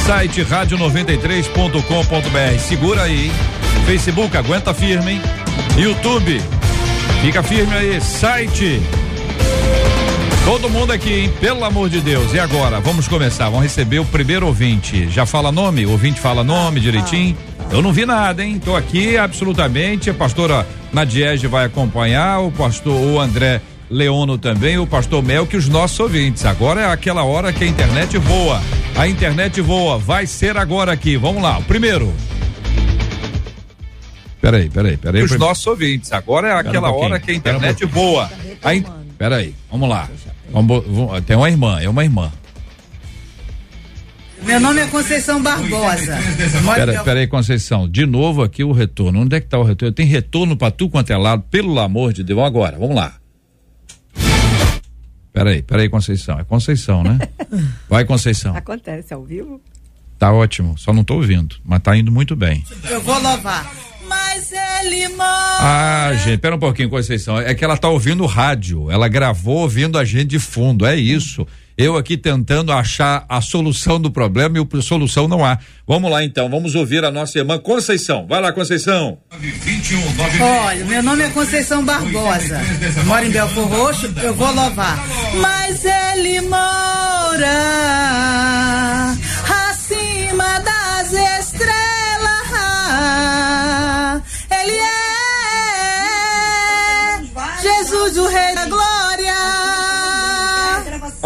[0.06, 2.58] site rádio93.com.br.
[2.60, 3.32] Segura aí.
[3.86, 5.22] Facebook aguenta firme, hein?
[5.76, 6.40] YouTube
[7.20, 8.00] fica firme aí.
[8.00, 8.80] Site.
[10.44, 11.32] Todo mundo aqui, hein?
[11.40, 12.32] Pelo amor de Deus.
[12.32, 12.78] E agora?
[12.78, 13.46] Vamos começar.
[13.46, 15.10] Vamos receber o primeiro ouvinte.
[15.10, 15.86] Já fala nome?
[15.86, 17.36] O ouvinte fala nome direitinho?
[17.68, 18.60] Eu não vi nada, hein?
[18.64, 20.08] Tô aqui absolutamente.
[20.08, 25.56] A pastora Nadiege vai acompanhar, o pastor o André Leono também, o pastor Mel, que
[25.56, 26.44] os nossos ouvintes.
[26.44, 28.60] Agora é aquela hora que a internet voa.
[28.96, 29.98] A internet voa.
[29.98, 31.16] Vai ser agora aqui.
[31.16, 31.58] Vamos lá.
[31.58, 32.12] O primeiro.
[34.40, 35.22] Peraí, peraí, peraí.
[35.22, 36.12] Os nossos ouvintes.
[36.12, 38.30] Agora é aquela pouquinho, hora que a um internet voa.
[38.62, 38.84] A in...
[39.16, 40.08] Peraí, vamos lá.
[40.50, 40.84] Vamos,
[41.26, 42.30] tem uma irmã, é uma irmã.
[44.42, 46.18] Meu nome é Conceição Barbosa.
[46.62, 47.88] Moro em Pera, peraí, Conceição.
[47.88, 49.22] De novo aqui o retorno.
[49.22, 49.92] Onde é que tá o retorno?
[49.92, 52.40] Tem retorno pra tu quanto é lado, pelo amor de Deus.
[52.40, 53.14] Agora, vamos lá.
[55.36, 56.40] Peraí, peraí, Conceição.
[56.40, 57.18] É Conceição, né?
[57.90, 58.56] Vai, Conceição.
[58.56, 59.60] Acontece ao vivo.
[60.18, 60.78] Tá ótimo.
[60.78, 62.64] Só não tô ouvindo, mas tá indo muito bem.
[62.88, 63.70] Eu vou louvar.
[64.08, 65.28] Mas ele mora.
[65.28, 67.38] Ah, gente, pera um pouquinho, Conceição.
[67.38, 68.90] É que ela tá ouvindo o rádio.
[68.90, 70.86] Ela gravou ouvindo a gente de fundo.
[70.86, 71.46] É isso.
[71.78, 75.58] Eu aqui tentando achar a solução do problema e o solução não há.
[75.86, 78.26] Vamos lá então, vamos ouvir a nossa irmã Conceição.
[78.26, 79.18] Vai lá, Conceição.
[80.40, 82.60] Olha, meu nome é Conceição Barbosa.
[83.04, 85.06] Moro em Belfor Roxo, eu vou louvar.
[85.38, 87.46] Mas ele mora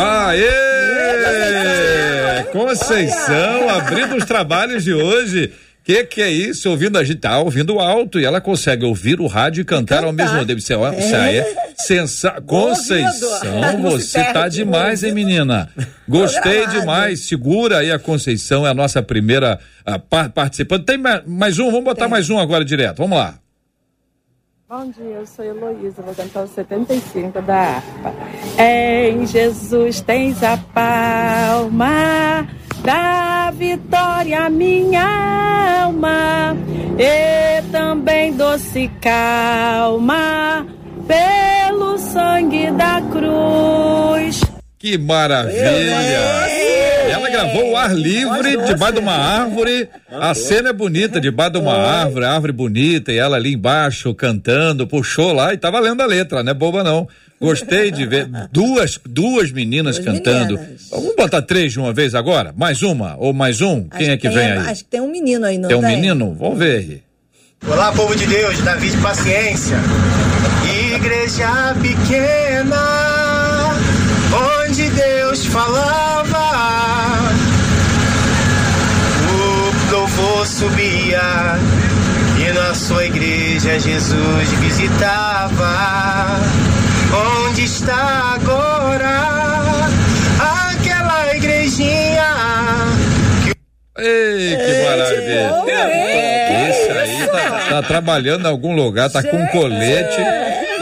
[0.01, 0.51] Aê!
[2.53, 5.53] Conceição, abrindo os trabalhos de hoje.
[5.83, 6.69] Que que é isso?
[6.71, 10.13] Ouvindo a gente, tá ouvindo alto e ela consegue ouvir o rádio e cantar, ao
[10.13, 10.59] mesmo tempo.
[10.59, 12.31] Isso é, isso aí é sensa...
[12.47, 15.69] Conceição, se você tá demais, hein, menina?
[16.07, 17.21] Gostei demais.
[17.21, 20.85] Segura aí a Conceição, é a nossa primeira ah, par- participante.
[20.85, 21.67] Tem ma- mais um?
[21.71, 22.99] Vamos botar mais um agora direto.
[22.99, 23.35] Vamos lá.
[24.71, 28.15] Bom dia, eu sou Heloísa, vou cantar o 75 da harpa.
[28.57, 32.49] Em Jesus tens a palma
[32.85, 36.57] da vitória, minha alma,
[36.97, 40.65] e também doce calma
[41.05, 44.41] pelo sangue da cruz.
[44.79, 46.80] Que maravilha!
[47.11, 49.89] Ela gravou o ar livre debaixo de uma árvore.
[50.11, 54.87] A cena é bonita, debaixo de uma árvore, árvore bonita, e ela ali embaixo cantando,
[54.87, 57.09] puxou lá e tava lendo a letra, não é boba não.
[57.41, 60.61] Gostei de ver duas, duas meninas cantando.
[60.91, 62.53] Vamos botar três de uma vez agora?
[62.57, 63.85] Mais uma ou mais um?
[63.89, 64.59] Quem Acho é que tem- vem aí?
[64.59, 66.37] Acho que tem um menino aí, não Tem um menino?
[66.39, 67.03] Vamos ver.
[67.67, 69.77] Olá, povo de Deus, Davi de Paciência.
[70.95, 72.77] Igreja pequena,
[74.63, 76.51] onde Deus falava,
[79.31, 81.59] o louvor subia,
[82.39, 86.41] e na sua igreja Jesus visitava.
[87.49, 89.89] Onde está agora
[90.39, 92.31] aquela igrejinha
[93.99, 95.51] Ei, que maravilha!
[96.71, 100.21] Isso aí tá, tá trabalhando em algum lugar, tá com um colete,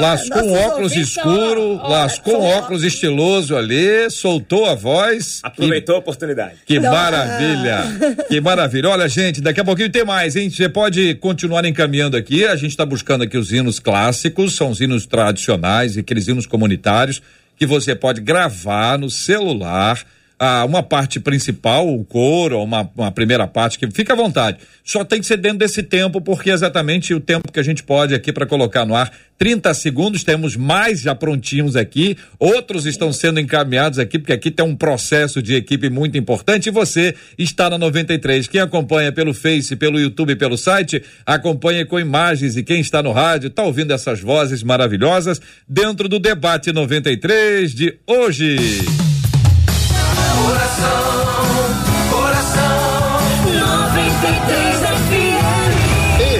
[0.01, 5.41] lascou um óculos escuro, lascou um óculos estiloso ali, soltou a voz.
[5.43, 6.55] Aproveitou a oportunidade.
[6.65, 7.85] Que maravilha!
[8.29, 8.91] Que maravilha.
[8.91, 10.51] Olha, gente, daqui a pouquinho tem mais, hein?
[10.51, 12.47] Você pode continuar encaminhando aqui.
[12.47, 17.21] A gente está buscando aqui os hinos clássicos, são os hinos tradicionais, aqueles hinos comunitários
[17.59, 20.01] que você pode gravar no celular,
[20.39, 24.59] ah, uma parte principal, o coro, uma, uma primeira parte, que fica à vontade.
[24.85, 27.83] Só tem que ser dentro desse tempo, porque é exatamente o tempo que a gente
[27.83, 29.13] pode aqui para colocar no ar.
[29.37, 34.67] 30 segundos, temos mais já prontinhos aqui, outros estão sendo encaminhados aqui, porque aqui tem
[34.67, 38.49] um processo de equipe muito importante e você está na 93.
[38.49, 43.13] Quem acompanha pelo Face, pelo YouTube, pelo site, acompanha com imagens e quem está no
[43.13, 49.08] rádio está ouvindo essas vozes maravilhosas dentro do debate 93 de hoje.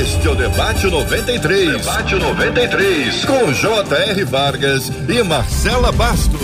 [0.01, 1.79] Este é o Debate 93.
[1.79, 3.25] Debate 93.
[3.25, 4.25] Com J.R.
[4.25, 6.41] Vargas e Marcela Bastos.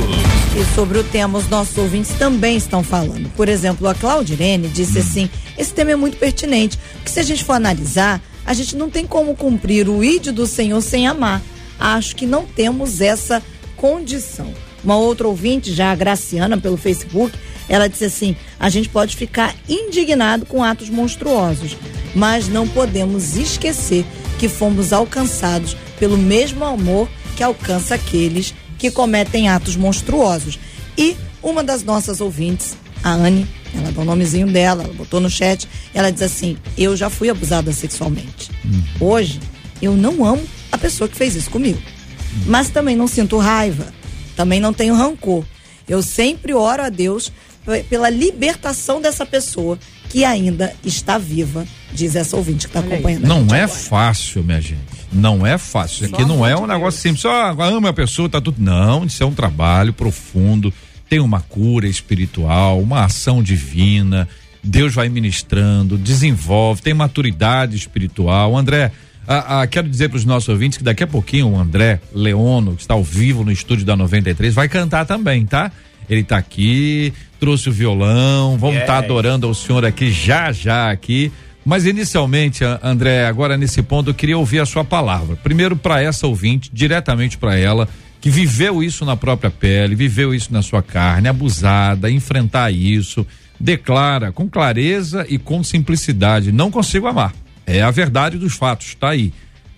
[0.57, 3.29] E sobre o tema, os nossos ouvintes também estão falando.
[3.31, 5.29] Por exemplo, a Claudirene disse assim:
[5.59, 9.07] esse tema é muito pertinente, porque se a gente for analisar, a gente não tem
[9.07, 11.43] como cumprir o ídolo do Senhor sem amar.
[11.79, 13.43] Acho que não temos essa
[13.77, 14.53] condição.
[14.85, 17.37] Uma outra ouvinte, já a Graciana, pelo Facebook,
[17.69, 21.77] ela disse assim: a gente pode ficar indignado com atos monstruosos,
[22.15, 24.05] mas não podemos esquecer
[24.39, 30.59] que fomos alcançados pelo mesmo amor que alcança aqueles que cometem atos monstruosos.
[30.97, 35.31] E uma das nossas ouvintes, a Anne, ela dá o nomezinho dela, ela botou no
[35.31, 38.51] chat, ela diz assim: Eu já fui abusada sexualmente.
[39.01, 39.41] Hoje,
[39.81, 41.81] eu não amo a pessoa que fez isso comigo.
[42.47, 43.93] Mas também não sinto raiva,
[44.37, 45.45] também não tenho rancor.
[45.89, 47.33] Eu sempre oro a Deus
[47.89, 49.79] pela libertação dessa pessoa
[50.11, 53.25] que ainda está viva, diz essa ouvinte que está acompanhando.
[53.25, 53.69] a Não é agora.
[53.69, 54.81] fácil, minha gente.
[55.13, 56.05] Não é fácil.
[56.07, 57.23] Isso aqui não é um negócio simples.
[57.23, 58.61] Só ama a pessoa, tá tudo.
[58.61, 60.73] Não, isso é um trabalho profundo.
[61.09, 64.29] Tem uma cura espiritual, uma ação divina.
[64.63, 68.57] Deus vai ministrando, desenvolve, tem maturidade espiritual.
[68.57, 68.91] André,
[69.27, 72.75] ah, ah, quero dizer para os nossos ouvintes que daqui a pouquinho o André Leono,
[72.77, 75.71] que está ao vivo no estúdio da 93, vai cantar também, tá?
[76.09, 79.05] Ele tá aqui, trouxe o violão, vamos estar Yes.
[79.05, 81.33] adorando ao senhor aqui já já aqui.
[81.65, 85.35] Mas inicialmente, André, agora nesse ponto eu queria ouvir a sua palavra.
[85.37, 87.89] Primeiro para essa ouvinte, diretamente para ela,
[88.21, 93.27] que viveu isso na própria pele, viveu isso na sua carne, abusada, enfrentar isso,
[93.59, 97.33] declara com clareza e com simplicidade, não consigo amar.
[97.67, 99.33] É a verdade dos fatos, tá aí.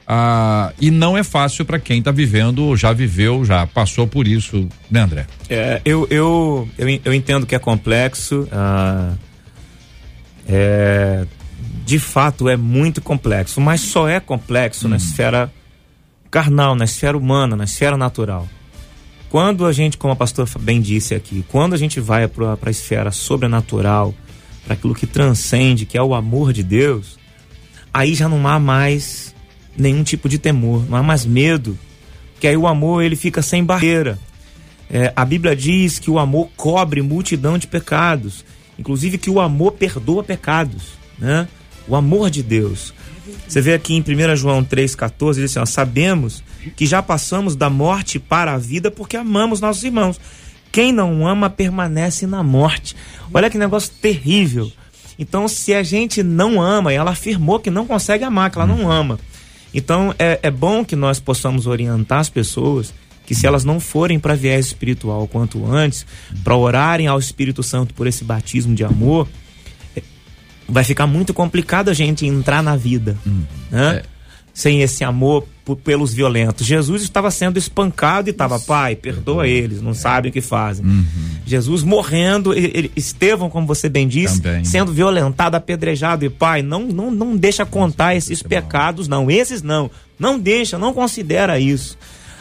[0.09, 4.69] Ah, e não é fácil para quem tá vivendo, já viveu, já passou por isso,
[4.89, 5.27] né, André?
[5.51, 8.49] É, eu, eu, eu, eu entendo que é complexo.
[8.53, 9.15] ah,
[10.49, 11.27] é,
[11.85, 15.53] de fato, é muito complexo, mas só é complexo na esfera
[16.31, 18.49] carnal, na esfera humana, na esfera natural.
[19.29, 22.71] Quando a gente, como a pastora bem disse aqui, quando a gente vai para a
[22.71, 24.13] esfera sobrenatural,
[24.65, 27.19] para aquilo que transcende, que é o amor de Deus,
[27.97, 29.35] aí já não há mais
[29.75, 31.79] nenhum tipo de temor, não há mais medo,
[32.39, 34.19] que aí o amor ele fica sem barreira.
[34.91, 38.45] É, a Bíblia diz que o amor cobre multidão de pecados,
[38.79, 40.83] inclusive que o amor perdoa pecados,
[41.19, 41.49] né?
[41.89, 42.93] O amor de Deus.
[43.49, 46.45] Você vê aqui em 1 João 3,14, diz assim: ó, sabemos
[46.77, 50.21] que já passamos da morte para a vida porque amamos nossos irmãos.
[50.71, 52.95] Quem não ama permanece na morte.
[53.33, 54.71] Olha que negócio terrível.
[55.19, 58.67] Então, se a gente não ama, e ela afirmou que não consegue amar, que ela
[58.67, 59.19] não ama.
[59.73, 62.93] Então, é, é bom que nós possamos orientar as pessoas
[63.27, 66.07] que, se elas não forem para viés espiritual quanto antes,
[66.45, 69.29] para orarem ao Espírito Santo por esse batismo de amor,
[69.97, 70.03] é,
[70.69, 73.17] vai ficar muito complicado a gente entrar na vida,
[73.71, 74.03] né?
[74.57, 75.47] Sem esse amor
[75.85, 76.67] pelos violentos.
[76.67, 80.83] Jesus estava sendo espancado e estava, pai, perdoa eles, não sabem o que fazem.
[81.45, 84.65] Jesus morrendo, ele, Estevão, como você bem disse, Também.
[84.65, 89.91] sendo violentado, apedrejado, e pai, não, não, não deixa contar esses pecados, não, esses não,
[90.19, 91.99] não deixa, não considera isso.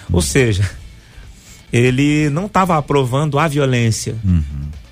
[0.10, 0.69] Ou seja,
[1.73, 4.15] ele não estava aprovando a violência,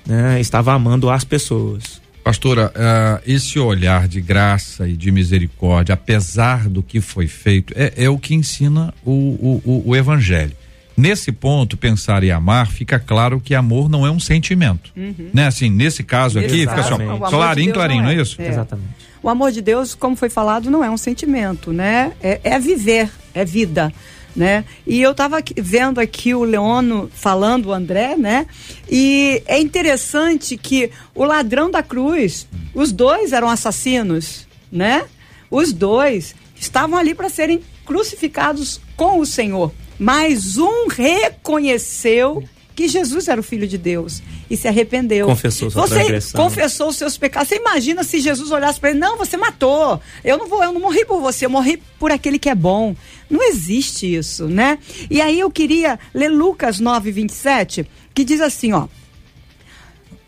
[0.06, 0.38] né?
[0.40, 2.03] estava amando as pessoas.
[2.24, 7.92] Pastora, ah, esse olhar de graça e de misericórdia, apesar do que foi feito, é,
[8.04, 10.52] é o que ensina o, o, o- o Evangelho.
[10.96, 14.90] Nesse ponto, pensar e amar, fica claro que amor não é um sentimento.
[15.34, 15.46] Né?
[15.46, 17.08] Assim, nesse caso aqui, fica assim, ó, Exatamente.
[17.10, 18.18] O amor de clarinho, Deus clarinho, não não é.
[18.18, 18.40] é isso?
[18.40, 18.48] É.
[18.48, 18.88] Exatamente.
[19.22, 22.12] O amor de Deus, como foi falado, não é um sentimento, né?
[22.22, 23.92] É, é viver, é vida,
[24.34, 24.64] né?
[24.86, 28.46] E eu estava vendo aqui o Leono falando, o André, né?
[28.90, 35.04] E é interessante que o ladrão da cruz, os dois eram assassinos, né?
[35.50, 39.72] Os dois estavam ali para serem crucificados com o Senhor.
[39.98, 42.42] Mas um reconheceu
[42.74, 44.20] que Jesus era o filho de Deus
[44.50, 45.26] e se arrependeu.
[45.26, 46.42] Confessou sua Você transgressão.
[46.42, 47.48] confessou os seus pecados.
[47.48, 50.00] Você imagina se Jesus olhasse para ele, não, você matou.
[50.24, 52.94] Eu não vou, eu não morri por você, eu morri por aquele que é bom.
[53.30, 54.78] Não existe isso, né?
[55.10, 58.86] E aí eu queria ler Lucas 9, 27, que diz assim, ó.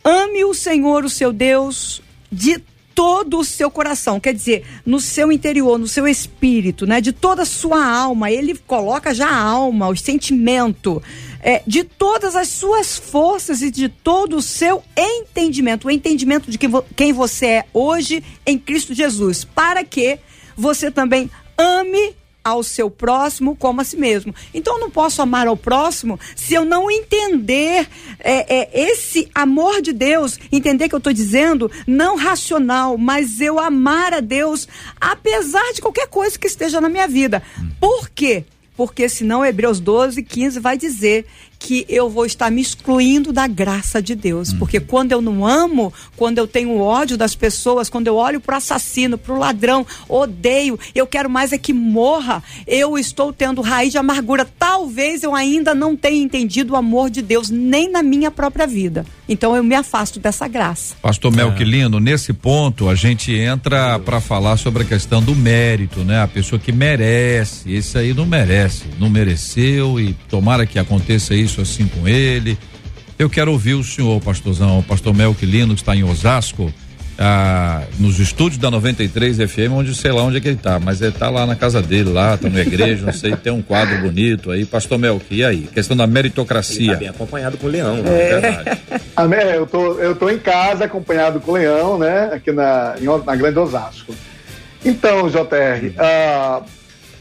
[0.05, 2.63] ame o Senhor, o seu Deus, de
[2.97, 6.99] todo o seu coração, quer dizer, no seu interior, no seu espírito, né?
[6.99, 8.31] De toda a sua alma.
[8.31, 11.03] Ele coloca já a alma, o sentimento,
[11.43, 16.57] é, de todas as suas forças e de todo o seu entendimento, o entendimento de
[16.57, 20.19] quem, vo- quem você é hoje em Cristo Jesus, para que
[20.57, 22.15] você também ame
[22.47, 24.33] ao seu próximo como a si mesmo.
[24.55, 27.89] Então eu não posso amar ao próximo se eu não entender
[28.21, 33.59] é, é, esse amor de Deus, entender que eu estou dizendo não racional, mas eu
[33.59, 34.69] amar a Deus
[35.01, 37.43] apesar de qualquer coisa que esteja na minha vida.
[37.81, 38.45] Por quê?
[38.77, 41.27] Porque senão Hebreus 12, 15 vai dizer
[41.59, 44.53] que eu vou estar me excluindo da graça de Deus.
[44.53, 48.55] Porque quando eu não amo, quando eu tenho ódio das pessoas, quando eu olho para
[48.55, 53.61] o assassino, para o ladrão, odeio, eu quero mais é que morra, eu estou tendo
[53.63, 54.47] raiz de amargura.
[54.59, 59.05] Talvez eu ainda não tenha entendido o amor de Deus, nem na minha própria vida.
[59.29, 60.95] Então eu me afasto dessa graça.
[61.03, 66.23] Pastor Melquilino, nesse ponto a gente entra para falar sobre a questão do mérito, né?
[66.23, 71.46] A pessoa que merece, esse aí não merece, não mereceu e tomara que aconteça isso
[71.47, 72.59] assim com ele.
[73.19, 76.73] Eu quero ouvir o senhor, pastorzão, o pastor Melquilino, que está em Osasco,
[77.19, 81.01] ah, nos estúdios da 93 FM, onde sei lá onde é que ele tá, mas
[81.01, 83.99] ele tá lá na casa dele, lá, tá na igreja, não sei, tem um quadro
[84.03, 84.67] bonito aí.
[84.67, 85.63] Pastor Melqui, e aí?
[85.73, 86.93] Questão da meritocracia.
[86.93, 88.11] Tá bem acompanhado com o Leão, né?
[88.11, 88.81] É verdade.
[89.17, 89.41] Amém.
[89.41, 92.31] Eu tô, eu tô em casa acompanhado com o Leão, né?
[92.35, 94.15] Aqui na, em na Grande Osasco.
[94.85, 96.63] Então, JR, ah,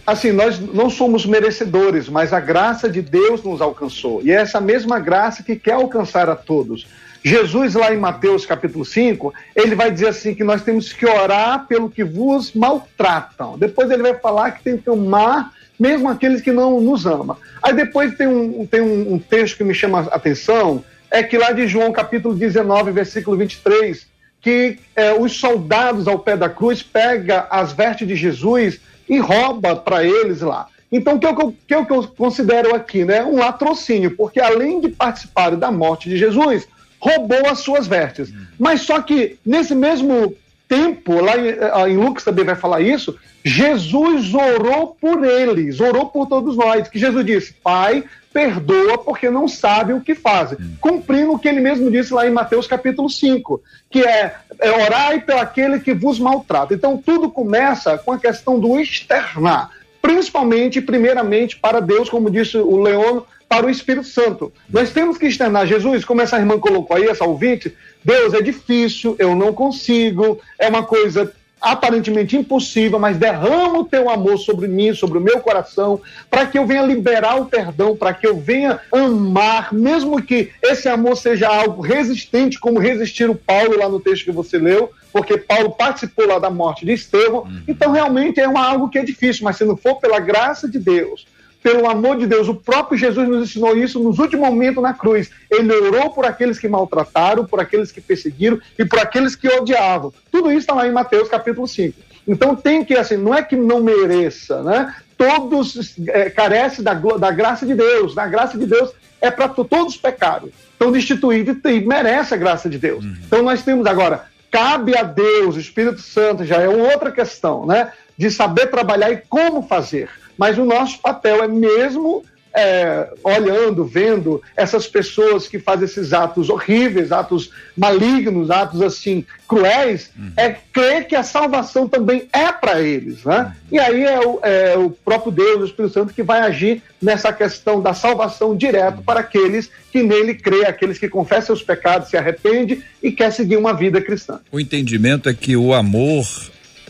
[0.06, 4.22] assim, nós não somos merecedores, mas a graça de Deus nos alcançou.
[4.24, 6.88] E é essa mesma graça que quer alcançar a todos.
[7.24, 11.66] Jesus, lá em Mateus capítulo 5, ele vai dizer assim: que nós temos que orar
[11.66, 13.58] pelo que vos maltratam.
[13.58, 17.36] Depois ele vai falar que tem que amar mesmo aqueles que não nos amam.
[17.62, 21.38] Aí depois tem um, tem um, um texto que me chama a atenção, é que
[21.38, 24.08] lá de João capítulo 19, versículo 23,
[24.39, 29.76] que é, os soldados ao pé da cruz pega as vestes de Jesus e rouba
[29.76, 30.68] para eles lá.
[30.91, 31.36] Então, o que, eu,
[31.68, 33.24] que eu, que eu considero aqui, né?
[33.24, 36.68] Um latrocínio, porque além de participarem da morte de Jesus,
[36.99, 38.34] roubou as suas vestes.
[38.58, 40.34] Mas só que nesse mesmo
[40.68, 46.08] tempo, lá em, eh, em Lucas também vai falar isso, Jesus orou por eles, orou
[46.08, 48.03] por todos nós, que Jesus disse, Pai,
[48.36, 50.57] perdoa porque não sabem o que fazem.
[50.81, 55.21] Cumprindo o que ele mesmo disse lá em Mateus capítulo 5, que é, é orai
[55.21, 56.73] pelo aquele que vos maltrata.
[56.73, 59.71] Então tudo começa com a questão do externar,
[60.01, 64.51] principalmente, primeiramente, para Deus, como disse o Leono, para o Espírito Santo.
[64.69, 67.73] Nós temos que externar Jesus, como essa irmã colocou aí, essa ouvinte,
[68.03, 71.31] Deus é difícil, eu não consigo, é uma coisa
[71.66, 75.99] aparentemente impossível, mas derrama o teu amor sobre mim, sobre o meu coração,
[76.30, 80.88] para que eu venha liberar o perdão, para que eu venha amar, mesmo que esse
[80.88, 85.38] amor seja algo resistente, como resistir o Paulo lá no texto que você leu, porque
[85.38, 87.47] Paulo participou lá da morte de Estevão.
[87.68, 90.78] Então, realmente é uma, algo que é difícil, mas se não for pela graça de
[90.78, 91.26] Deus,
[91.66, 95.32] pelo amor de Deus, o próprio Jesus nos ensinou isso nos últimos momentos na cruz.
[95.49, 100.13] Ele orou por aqueles que maltrataram, por aqueles que perseguiram e por aqueles que odiavam.
[100.32, 101.99] Tudo isso está lá em Mateus capítulo 5.
[102.28, 104.93] Então tem que, assim, não é que não mereça, né?
[105.18, 108.13] Todos é, carecem da, da graça de Deus.
[108.13, 110.51] Na graça de Deus é para todos os pecados.
[110.72, 113.03] Estão destituídos e merece a graça de Deus.
[113.26, 117.91] Então nós temos agora, cabe a Deus, o Espírito Santo, já é outra questão, né?
[118.16, 120.11] De saber trabalhar e como fazer.
[120.38, 122.23] Mas o nosso papel é mesmo
[122.55, 130.09] é, olhando, vendo essas pessoas que fazem esses atos horríveis, atos malignos, atos assim cruéis,
[130.38, 133.55] é crer que a salvação também é para eles, né?
[133.71, 137.33] E aí é o, é o próprio Deus, o Espírito Santo, que vai agir nessa
[137.33, 142.17] questão da salvação direto para aqueles que nele crê, aqueles que confessam os pecados, se
[142.17, 144.39] arrependem e quer seguir uma vida cristã.
[144.51, 146.25] O entendimento é que o amor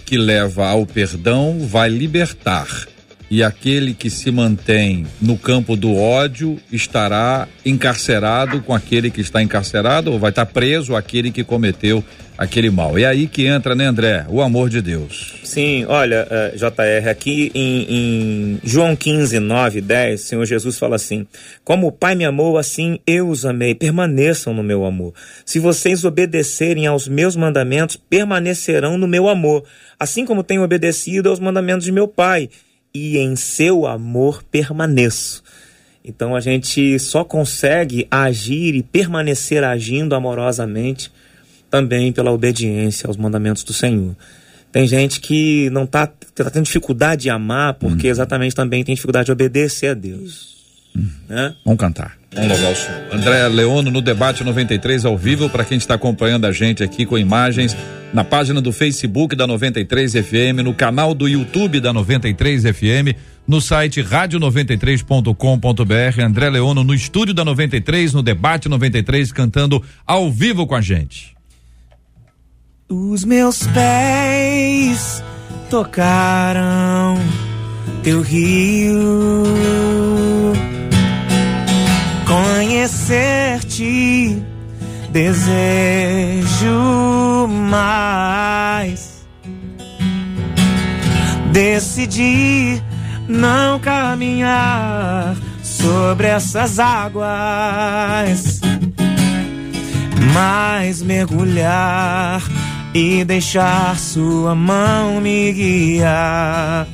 [0.06, 2.68] que leva ao perdão vai libertar.
[3.30, 9.42] E aquele que se mantém no campo do ódio estará encarcerado com aquele que está
[9.42, 12.04] encarcerado, ou vai estar preso aquele que cometeu
[12.38, 12.98] aquele mal.
[12.98, 14.26] É aí que entra, né, André?
[14.30, 15.36] O amor de Deus.
[15.44, 20.78] Sim, olha, eh, JR, aqui em, em João 15, 9 e 10, o Senhor Jesus
[20.78, 21.26] fala assim:
[21.64, 25.14] Como o Pai me amou, assim eu os amei, permaneçam no meu amor.
[25.46, 29.64] Se vocês obedecerem aos meus mandamentos, permanecerão no meu amor,
[30.00, 32.50] assim como tenho obedecido aos mandamentos de meu Pai,
[32.96, 35.44] e em seu amor permaneço.
[36.02, 41.12] Então a gente só consegue agir e permanecer agindo amorosamente
[41.70, 44.16] também pela obediência aos mandamentos do Senhor.
[44.72, 49.26] Tem gente que não está tá tendo dificuldade de amar porque exatamente também tem dificuldade
[49.26, 50.56] de obedecer a Deus.
[51.28, 51.54] né?
[51.66, 52.18] Vamos cantar.
[52.36, 53.14] Louvar o Senhor.
[53.14, 57.18] André Leono no debate 93 ao vivo para quem está acompanhando a gente aqui com
[57.18, 57.76] imagens
[58.14, 63.16] na página do Facebook da 93 FM, no canal do YouTube da 93 FM,
[63.48, 66.22] no site radio93.com.br.
[66.22, 71.36] André Leono no estúdio da 93, no debate 93 cantando ao vivo com a gente.
[72.88, 75.24] Os meus pés
[75.70, 77.18] tocaram
[78.04, 79.44] teu rio.
[82.86, 84.44] Conhecer-te
[85.10, 85.48] desejo
[87.48, 89.26] mais.
[91.52, 92.80] Decidi
[93.28, 98.62] não caminhar sobre essas águas,
[100.32, 102.44] mas mergulhar
[102.94, 106.88] e deixar sua mão me guiar.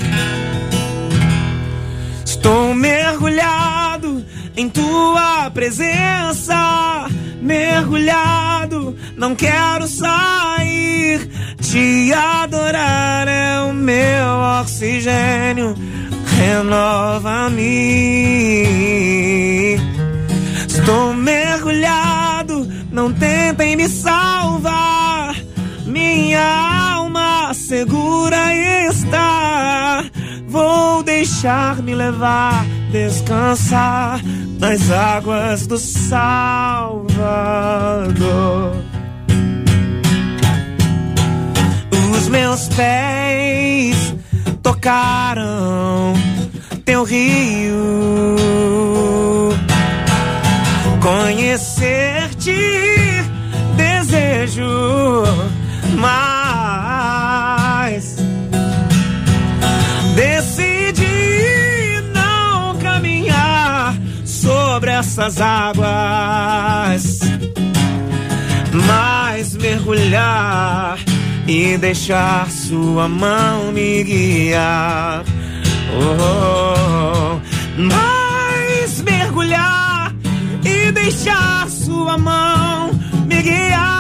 [2.25, 3.80] Estou mergulhado
[4.61, 7.07] em tua presença,
[7.41, 11.27] mergulhado, não quero sair.
[11.59, 15.73] Te adorar é o meu oxigênio,
[16.37, 17.61] renova-me.
[20.67, 25.35] Estou mergulhado, não tentem me salvar.
[25.87, 28.53] Minha alma segura
[28.87, 30.05] está.
[30.47, 34.19] Vou deixar-me levar, descansar
[34.61, 36.21] nas águas do Salvador.
[42.15, 44.13] Os meus pés
[44.61, 46.13] tocaram
[46.85, 48.37] teu rio.
[51.01, 52.53] Conhecer-te
[53.75, 55.23] desejo
[55.97, 56.40] mais.
[65.01, 67.19] Sobre essas águas,
[68.87, 70.99] mas mergulhar
[71.47, 75.23] e deixar sua mão me guiar.
[75.93, 77.39] Oh,
[77.77, 80.13] mas mergulhar
[80.63, 82.91] e deixar sua mão
[83.27, 83.90] me guiar.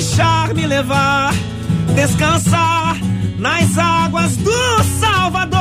[0.00, 1.34] Vou deixar-me levar,
[1.94, 2.96] descansar
[3.38, 5.60] nas águas do Salvador.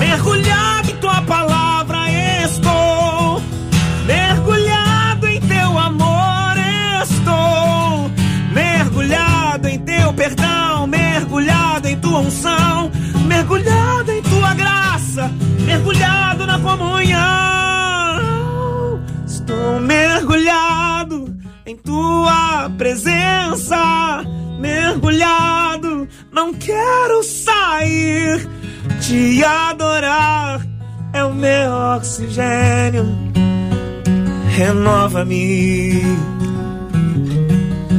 [0.00, 2.10] Mergulhado em tua palavra
[2.44, 3.40] estou.
[4.04, 6.56] Mergulhado em teu amor
[7.04, 8.10] estou.
[8.52, 12.90] Mergulhado em teu perdão, mergulhado em tua unção,
[13.26, 17.22] mergulhado em tua graça, mergulhado na comunhão.
[19.24, 20.91] Estou mergulhado
[21.72, 24.22] em tua presença,
[24.60, 28.46] mergulhado, não quero sair.
[29.00, 30.60] Te adorar
[31.14, 33.06] é o meu oxigênio.
[34.50, 36.02] Renova-me.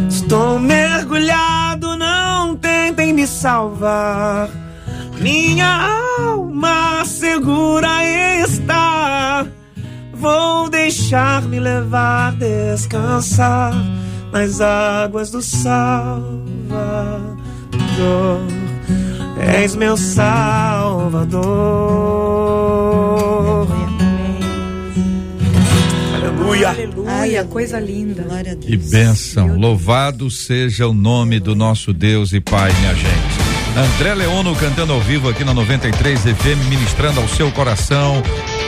[0.08, 4.50] Estou mergulhado, não tentem me salvar.
[5.20, 8.06] Minha alma segura
[8.40, 8.93] está.
[10.24, 13.74] Vou deixar-me levar, descansar
[14.32, 16.32] nas águas do Salvador.
[19.38, 21.44] És meu Salvador.
[26.16, 26.70] Aleluia.
[26.70, 28.24] Aleluia, coisa linda.
[28.24, 28.66] Glória a Deus.
[28.66, 29.58] Que bênção.
[29.58, 33.23] Louvado seja o nome do nosso Deus e Pai, minha gente.
[33.76, 38.22] André Leono cantando ao vivo aqui na 93 FM, ministrando ao seu coração.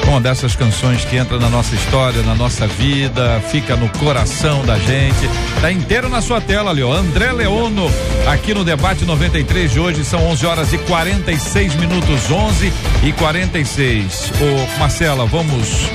[0.08, 4.80] Uma dessas canções que entra na nossa história, na nossa vida, fica no coração da
[4.80, 5.30] gente.
[5.62, 6.92] Tá inteiro na sua tela ali, ó.
[6.92, 7.90] André Leono,
[8.26, 14.32] aqui no debate 93 de hoje, são 11 horas e 46 minutos, 11 e 46.
[14.42, 15.88] Ô, Marcela, vamos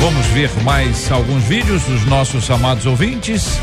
[0.00, 3.58] vamos ver mais alguns vídeos dos nossos amados ouvintes.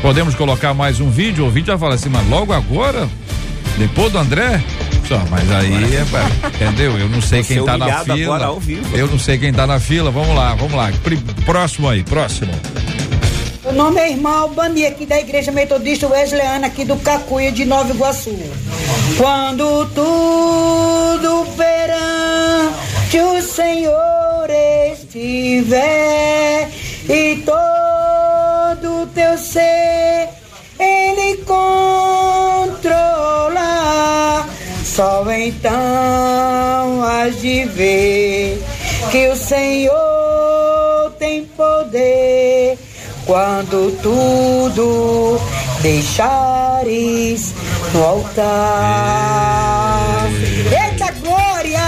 [0.00, 3.08] Podemos colocar mais um vídeo, o ouvinte vai falar assim, mas logo agora,
[3.78, 4.62] depois do André?
[5.06, 6.02] Só, mas aí é,
[6.48, 6.98] entendeu?
[6.98, 8.58] Eu não sei quem tá na fila.
[8.92, 10.10] Eu não sei quem tá na fila.
[10.10, 10.90] Vamos lá, vamos lá.
[11.44, 12.52] Próximo aí, próximo.
[13.62, 17.92] Meu nome é irmão Bani aqui da Igreja Metodista Wesleyana, aqui do Cacuia de Nova
[17.92, 18.36] Iguaçu.
[19.16, 24.48] Quando tudo perante o Senhor
[24.92, 26.70] estiver
[27.08, 30.28] e todo teu ser,
[30.78, 31.95] Ele conta
[34.98, 38.58] então hás de ver
[39.10, 42.78] que o Senhor tem poder
[43.26, 45.38] quando tudo
[45.82, 47.52] deixares
[47.92, 48.46] no altar.
[50.64, 51.82] Eita glória!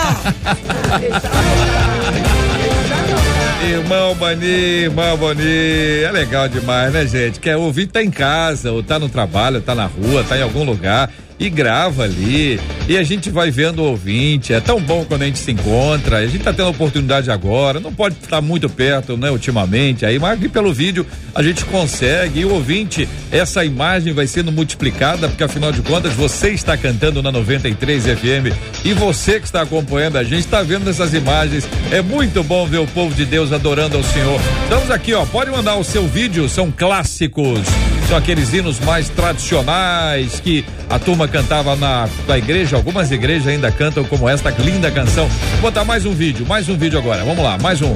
[3.66, 7.40] Irmão Bani, irmão Boni, é legal demais, né, gente?
[7.40, 10.64] Quer ouvir, tá em casa, ou tá no trabalho, tá na rua, tá em algum
[10.64, 12.60] lugar e grava ali.
[12.88, 14.52] E a gente vai vendo o ouvinte.
[14.52, 16.18] É tão bom quando a gente se encontra.
[16.18, 17.80] A gente tá tendo a oportunidade agora.
[17.80, 20.04] Não pode estar muito perto, né, ultimamente.
[20.04, 22.40] Aí, mas aqui pelo vídeo a gente consegue.
[22.40, 27.22] E o ouvinte, essa imagem vai sendo multiplicada, porque afinal de contas você está cantando
[27.22, 31.68] na 93 FM e você que está acompanhando a gente está vendo essas imagens.
[31.90, 34.40] É muito bom ver o povo de Deus adorando ao Senhor.
[34.64, 35.24] Estamos aqui, ó.
[35.26, 37.60] Pode mandar o seu vídeo, são clássicos.
[38.08, 42.74] São aqueles hinos mais tradicionais que a turma cantava na, na igreja.
[42.74, 45.28] Algumas igrejas ainda cantam como esta linda canção.
[45.28, 47.22] Vou botar mais um vídeo, mais um vídeo agora.
[47.22, 47.94] Vamos lá, mais um.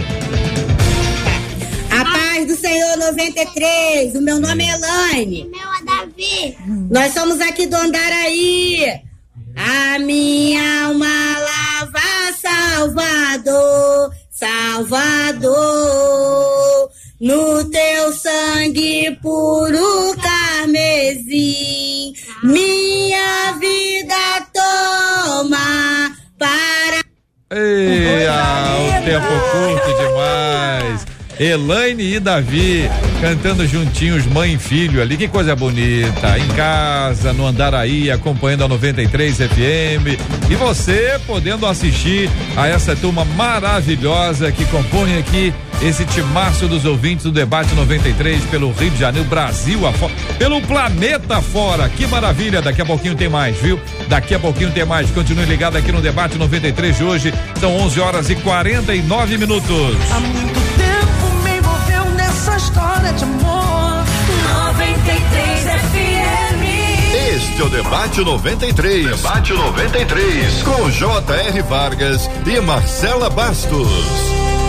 [1.91, 4.15] A paz do Senhor 93.
[4.15, 5.45] O meu nome é Elaine.
[5.45, 6.59] O meu é Davi.
[6.91, 9.01] Nós somos aqui do Andaraí.
[9.57, 12.03] A minha alma lava
[12.39, 15.53] Salvador, Salvador.
[17.23, 22.13] No teu sangue puro carmesim,
[22.43, 27.01] minha vida toma para.
[27.53, 31.12] Ei, ah, o tempo curto demais.
[31.39, 32.89] Elaine e Davi
[33.21, 36.39] cantando juntinhos, mãe e filho ali, que coisa bonita.
[36.39, 40.19] Em casa, no Andaraí, acompanhando a 93 FM.
[40.51, 47.25] E você podendo assistir a essa turma maravilhosa que compõe aqui esse timaço dos ouvintes
[47.25, 51.89] do Debate 93 pelo Rio de Janeiro, Brasil afora, pelo planeta fora.
[51.89, 52.63] Que maravilha!
[52.63, 53.81] Daqui a pouquinho tem mais, viu?
[54.09, 55.11] Daqui a pouquinho tem mais.
[55.11, 57.35] Continue ligado aqui no Debate 93 de hoje.
[57.59, 59.97] São 11 horas e 49 minutos.
[62.73, 64.05] História de amor.
[64.73, 65.61] 93
[65.91, 66.63] FM.
[67.37, 69.17] Este é o Debate 93.
[69.17, 70.63] Debate 93.
[70.63, 71.63] Com J.R.
[71.63, 73.89] Vargas e Marcela Bastos.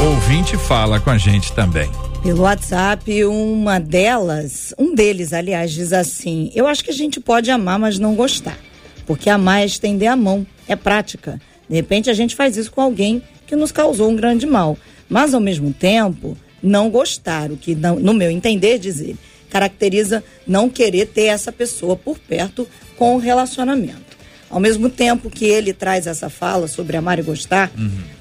[0.06, 1.90] Ouvinte fala com a gente também.
[2.22, 7.50] Pelo WhatsApp, uma delas, um deles, aliás, diz assim: Eu acho que a gente pode
[7.52, 8.58] amar, mas não gostar.
[9.06, 11.40] Porque amar é estender a mão, é prática.
[11.70, 14.78] De repente a gente faz isso com alguém que nos causou um grande mal.
[15.10, 19.18] Mas ao mesmo tempo, não gostar, o que, não- no meu entender, diz ele,
[19.50, 24.14] caracteriza não querer ter essa pessoa por perto com o relacionamento.
[24.50, 27.72] Ao mesmo tempo que ele traz essa fala sobre amar e gostar,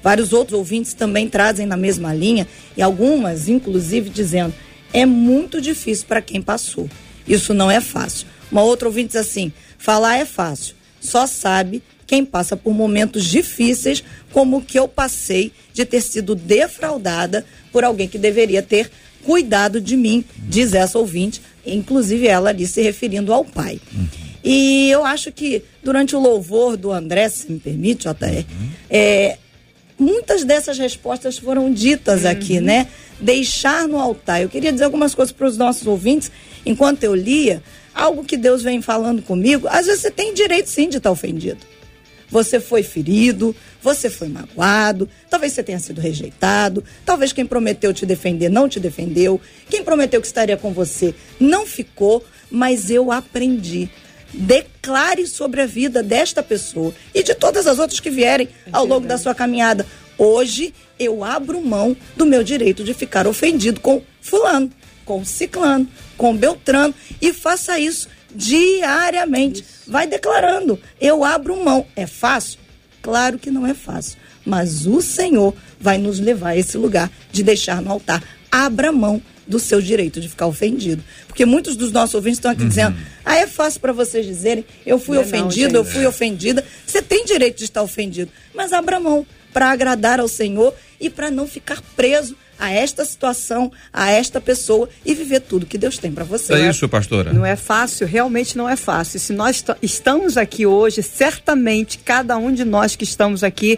[0.03, 4.53] vários outros ouvintes também trazem na mesma linha e algumas, inclusive, dizendo:
[4.91, 6.89] é muito difícil para quem passou.
[7.27, 8.27] Isso não é fácil.
[8.51, 14.03] Uma outra ouvinte diz assim: falar é fácil, só sabe quem passa por momentos difíceis,
[14.31, 18.89] como o que eu passei de ter sido defraudada por alguém que deveria ter
[19.25, 23.81] cuidado de mim, diz essa ouvinte, inclusive ela ali se referindo ao pai.
[24.43, 28.45] E eu acho que durante o louvor do André, se me permite, JR,
[28.89, 29.37] é,
[29.97, 32.87] muitas dessas respostas foram ditas aqui, né?
[33.19, 34.41] Deixar no altar.
[34.41, 36.29] Eu queria dizer algumas coisas para os nossos ouvintes,
[36.65, 37.63] enquanto eu lia,
[37.95, 39.67] algo que Deus vem falando comigo.
[39.69, 41.72] Às vezes você tem direito sim de estar ofendido.
[42.33, 48.07] Você foi ferido, você foi magoado, talvez você tenha sido rejeitado, talvez quem prometeu te
[48.07, 53.87] defender não te defendeu, quem prometeu que estaria com você não ficou, mas eu aprendi.
[54.33, 59.05] Declare sobre a vida desta pessoa e de todas as outras que vierem ao longo
[59.05, 59.85] da sua caminhada.
[60.17, 64.71] Hoje eu abro mão do meu direito de ficar ofendido com fulano,
[65.05, 69.63] com ciclano, com beltrano e faça isso diariamente.
[69.87, 70.79] Vai declarando.
[70.99, 71.85] Eu abro mão.
[71.95, 72.59] É fácil?
[73.01, 74.17] Claro que não é fácil.
[74.45, 78.23] Mas o Senhor vai nos levar a esse lugar de deixar no altar.
[78.51, 81.03] Abra mão do seu direito de ficar ofendido.
[81.27, 84.97] Porque muitos dos nossos ouvintes estão aqui dizendo: ah, é fácil para vocês dizerem, eu
[84.97, 85.93] fui Não é não, ofendido, eu gente.
[85.93, 86.63] fui ofendida.
[86.85, 91.29] Você tem direito de estar ofendido, mas abra mão para agradar ao Senhor e para
[91.29, 96.11] não ficar preso a esta situação, a esta pessoa e viver tudo que Deus tem
[96.11, 96.53] para você.
[96.53, 97.33] É isso, pastora?
[97.33, 99.19] Não é fácil, realmente não é fácil.
[99.19, 103.77] Se nós estamos aqui hoje, certamente cada um de nós que estamos aqui,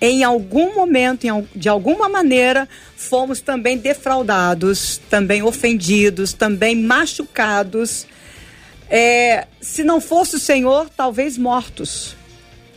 [0.00, 8.06] em algum momento, em de alguma maneira, fomos também defraudados, também ofendidos, também machucados.
[8.88, 12.16] É, se não fosse o Senhor, talvez mortos.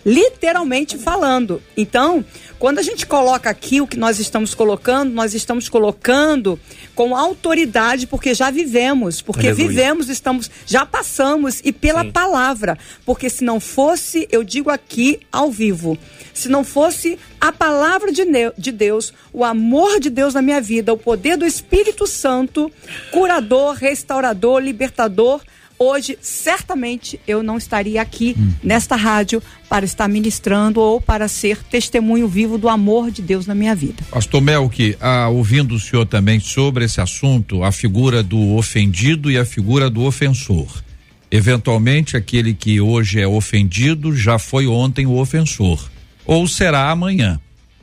[0.05, 1.61] Literalmente falando.
[1.75, 2.23] Então,
[2.59, 6.59] quando a gente coloca aqui o que nós estamos colocando, nós estamos colocando
[6.95, 9.67] com autoridade, porque já vivemos, porque Aleluia.
[9.67, 12.77] vivemos, estamos, já passamos e pela palavra.
[13.05, 15.97] Porque se não fosse, eu digo aqui ao vivo,
[16.33, 18.23] se não fosse a palavra de,
[18.57, 22.71] de Deus, o amor de Deus na minha vida, o poder do Espírito Santo,
[23.11, 25.41] curador, restaurador, libertador,
[25.77, 32.27] hoje certamente eu não estaria aqui nesta rádio para estar ministrando ou para ser testemunho
[32.27, 34.03] vivo do amor de Deus na minha vida.
[34.09, 39.37] Pastor Melk, ah, ouvindo o senhor também sobre esse assunto, a figura do ofendido e
[39.37, 40.83] a figura do ofensor.
[41.31, 45.89] Eventualmente, aquele que hoje é ofendido já foi ontem o ofensor,
[46.25, 47.39] ou será amanhã.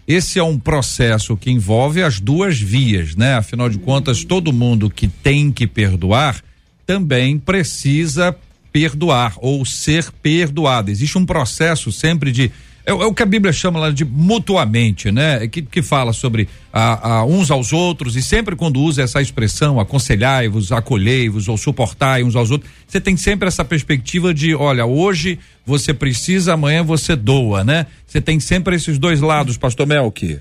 [0.06, 3.34] Esse é um processo que envolve as duas vias, né?
[3.34, 6.42] Afinal de contas, todo mundo que tem que perdoar
[6.90, 8.34] também precisa
[8.72, 10.90] perdoar ou ser perdoado.
[10.90, 12.50] Existe um processo sempre de
[12.84, 15.46] é, o é o que a Bíblia chama lá de mutuamente, né?
[15.46, 19.78] Que, que fala sobre a, a uns aos outros e sempre quando usa essa expressão,
[19.78, 25.38] aconselhai-vos, acolhei-vos ou suportai uns aos outros, você tem sempre essa perspectiva de, olha, hoje
[25.64, 27.86] você precisa, amanhã você doa, né?
[28.04, 30.40] Você tem sempre esses dois lados, Pastor Melk.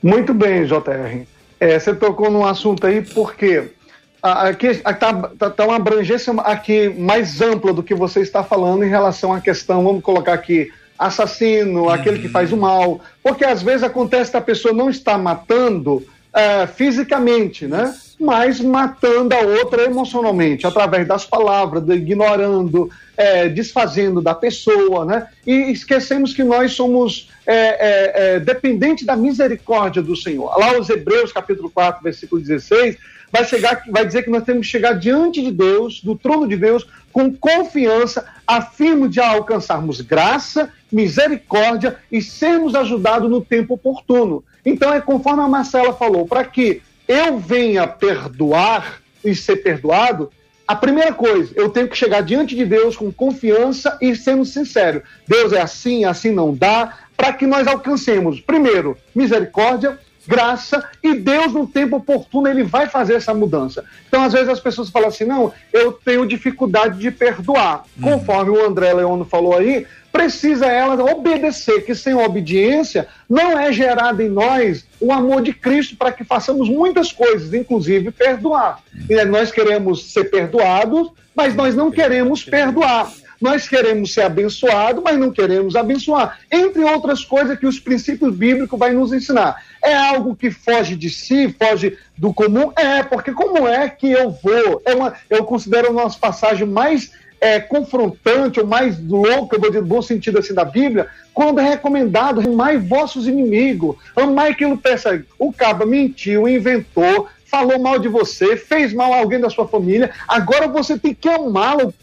[0.00, 1.26] Muito bem, JR.
[1.58, 3.76] É, você tocou num assunto aí porque
[4.22, 8.88] aqui está tá, tá uma abrangência aqui mais ampla do que você está falando em
[8.88, 13.84] relação à questão, vamos colocar aqui, assassino, aquele que faz o mal, porque às vezes
[13.84, 16.04] acontece que a pessoa não está matando
[16.34, 17.94] é, fisicamente, né?
[18.20, 25.28] Mas matando a outra emocionalmente, através das palavras, ignorando, é, desfazendo da pessoa, né?
[25.46, 30.58] E esquecemos que nós somos é, é, é, dependentes da misericórdia do Senhor.
[30.58, 32.96] Lá os Hebreus, capítulo 4, versículo 16,
[33.32, 36.56] vai, chegar, vai dizer que nós temos que chegar diante de Deus, do trono de
[36.56, 44.44] Deus, com confiança, a fim de alcançarmos graça, misericórdia e sermos ajudados no tempo oportuno.
[44.64, 50.30] Então é conforme a Marcela falou, para que eu venha perdoar e ser perdoado,
[50.66, 55.02] a primeira coisa, eu tenho que chegar diante de Deus com confiança e sendo sincero.
[55.26, 59.98] Deus é assim, assim não dá, para que nós alcancemos, primeiro, misericórdia,
[60.28, 63.82] graça e Deus no tempo oportuno ele vai fazer essa mudança.
[64.06, 67.84] Então às vezes as pessoas falam assim, não, eu tenho dificuldade de perdoar.
[68.00, 74.20] Conforme o André Leono falou aí, precisa ela obedecer, que sem obediência não é gerado
[74.20, 78.80] em nós o amor de Cristo para que façamos muitas coisas, inclusive perdoar.
[79.08, 83.10] E aí nós queremos ser perdoados, mas nós não queremos perdoar.
[83.40, 86.38] Nós queremos ser abençoados, mas não queremos abençoar.
[86.50, 89.62] Entre outras coisas que os princípios bíblicos vai nos ensinar.
[89.82, 92.72] É algo que foge de si, foge do comum?
[92.76, 94.82] É, porque como é que eu vou?
[94.84, 99.70] É uma, eu considero uma das passagens mais é, confrontante, ou mais louca, eu vou
[99.70, 104.72] dizer, no bom sentido assim da Bíblia, quando é recomendado amai vossos inimigos, amai quem
[104.72, 105.24] o persegue.
[105.38, 110.10] O caba mentiu, inventou, falou mal de você, fez mal a alguém da sua família,
[110.26, 111.94] agora você tem que amá-lo,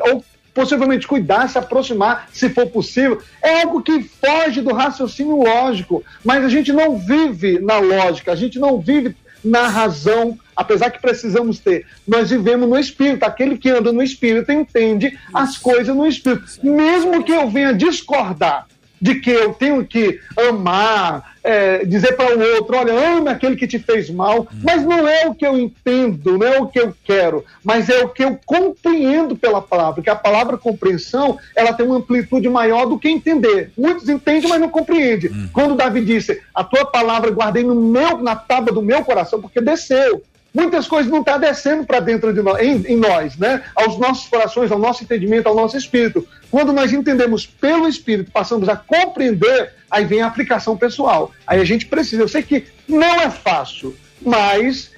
[0.00, 0.24] ou
[0.54, 3.20] possivelmente cuidar, se aproximar, se for possível.
[3.42, 8.36] É algo que foge do raciocínio lógico, mas a gente não vive na lógica, a
[8.36, 11.86] gente não vive na razão, apesar que precisamos ter.
[12.06, 13.24] Nós vivemos no espírito.
[13.24, 16.44] Aquele que anda no espírito entende as coisas no espírito.
[16.62, 18.66] Mesmo que eu venha discordar
[19.00, 23.66] de que eu tenho que amar, é, dizer para o outro, olha, ame aquele que
[23.66, 26.94] te fez mal, mas não é o que eu entendo, não é o que eu
[27.02, 31.86] quero, mas é o que eu compreendo pela palavra, porque a palavra compreensão, ela tem
[31.86, 33.72] uma amplitude maior do que entender.
[33.76, 35.30] Muitos entendem, mas não compreendem.
[35.52, 39.60] Quando Davi disse, a tua palavra guardei no meu, na tábua do meu coração, porque
[39.60, 40.22] desceu.
[40.52, 43.62] Muitas coisas não estão descendo para dentro de nós, em, em nós, né?
[43.74, 46.26] Aos nossos corações, ao nosso entendimento, ao nosso espírito.
[46.50, 51.30] Quando nós entendemos pelo espírito, passamos a compreender, aí vem a aplicação pessoal.
[51.46, 52.22] Aí a gente precisa.
[52.22, 54.90] Eu sei que não é fácil, mas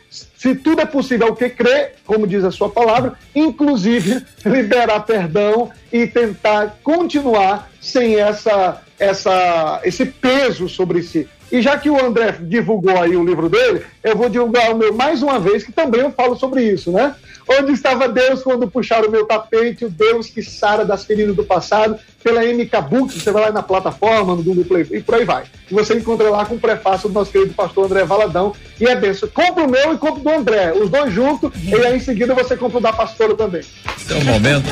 [0.42, 5.70] se tudo é possível ao que crer, como diz a sua palavra, inclusive liberar perdão
[5.92, 11.28] e tentar continuar sem essa, essa, esse peso sobre si.
[11.52, 14.94] E já que o André divulgou aí o livro dele, eu vou divulgar o meu
[14.94, 17.14] mais uma vez, que também eu falo sobre isso, né?
[17.46, 21.44] Onde estava Deus quando puxaram o meu tapete, o Deus que sara das feridas do
[21.44, 25.26] passado, pela MK Books, você vai lá na plataforma, no Google Play, e por aí
[25.26, 25.44] vai.
[25.70, 28.96] E você encontra lá com o prefácio do nosso querido pastor André Valadão, e é
[28.96, 29.28] benção.
[29.28, 32.34] Compra o meu e compra o do André, os dois juntos, e aí em seguida
[32.34, 33.60] você compra o da pastora também.
[33.60, 34.70] Esse é o momento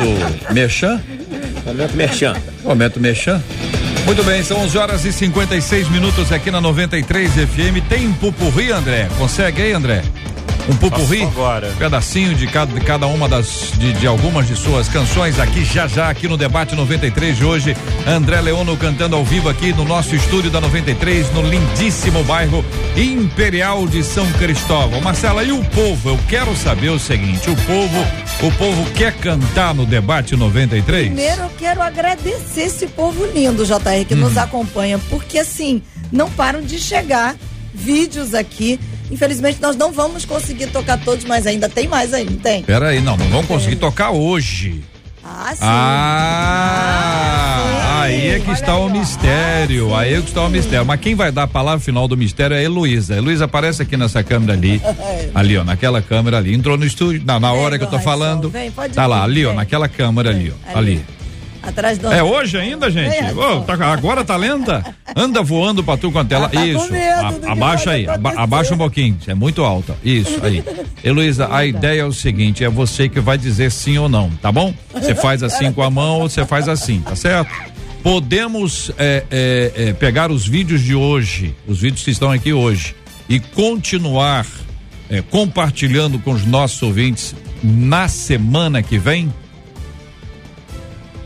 [0.51, 1.03] Merchan?
[1.66, 2.37] Momento Merchan.
[2.64, 3.43] Momento Merchan.
[4.05, 7.86] Muito bem, são 11 horas e 56 minutos aqui na 93 FM.
[7.88, 9.09] Tem pupurri, André?
[9.18, 10.03] Consegue aí, André?
[10.68, 11.72] Um pupurri, agora.
[11.78, 15.86] pedacinho de cada, de cada uma das de, de algumas de suas canções aqui já
[15.86, 17.76] já aqui no debate 93 de hoje.
[18.07, 22.64] André Leono cantando ao vivo aqui no nosso estúdio da 93 no lindíssimo bairro
[22.96, 25.01] Imperial de São Cristóvão.
[25.01, 26.11] Marcela, e o povo?
[26.11, 28.07] Eu quero saber o seguinte, o povo,
[28.43, 31.07] o povo quer cantar no debate 93?
[31.07, 34.18] Primeiro eu quero agradecer esse povo lindo, JR, que Hum.
[34.18, 37.36] nos acompanha, porque assim, não param de chegar
[37.74, 38.80] vídeos aqui.
[39.11, 42.62] Infelizmente nós não vamos conseguir tocar todos, mas ainda tem mais aí, não tem?
[42.62, 44.82] Pera aí, não, não vamos conseguir tocar hoje.
[45.25, 45.61] Ah, sim.
[45.62, 46.91] Ah,
[48.03, 49.95] aí é que está o mistério.
[49.95, 50.87] Aí é que está o mistério.
[50.87, 53.16] Mas quem vai dar a palavra final do mistério é a Heloísa.
[53.16, 54.81] Heloísa aparece aqui nessa câmera ali.
[55.35, 56.55] Ali, ó, naquela câmera ali.
[56.55, 58.51] Entrou no estúdio, na, na hora que eu tô falando.
[58.51, 60.79] vem, pode Tá lá, ali, ó, naquela câmera ali, ó.
[60.79, 61.05] Ali.
[61.71, 63.11] Atrás do É hoje ainda, gente?
[63.23, 64.85] Vem, Ô, tá- agora tá lenta?
[65.16, 66.27] Anda voando pra tu ela.
[66.31, 66.93] Ela tá com Isso.
[66.93, 68.27] medo A- do que abaixa aí, aba- acontecer.
[68.39, 69.18] abaixa abaixa um pouquinho.
[69.27, 69.97] É muito alta.
[70.05, 70.62] Isso aí.
[71.03, 74.53] Heloísa, a ideia é o seguinte: é você que vai dizer sim ou não, tá
[74.53, 74.75] bom?
[74.93, 77.51] Você faz assim com a mão ou você faz assim, tá certo?
[78.03, 82.95] Podemos é, é, é, pegar os vídeos de hoje, os vídeos que estão aqui hoje,
[83.29, 84.47] e continuar
[85.11, 89.33] é, compartilhando com os nossos ouvintes na semana que vem?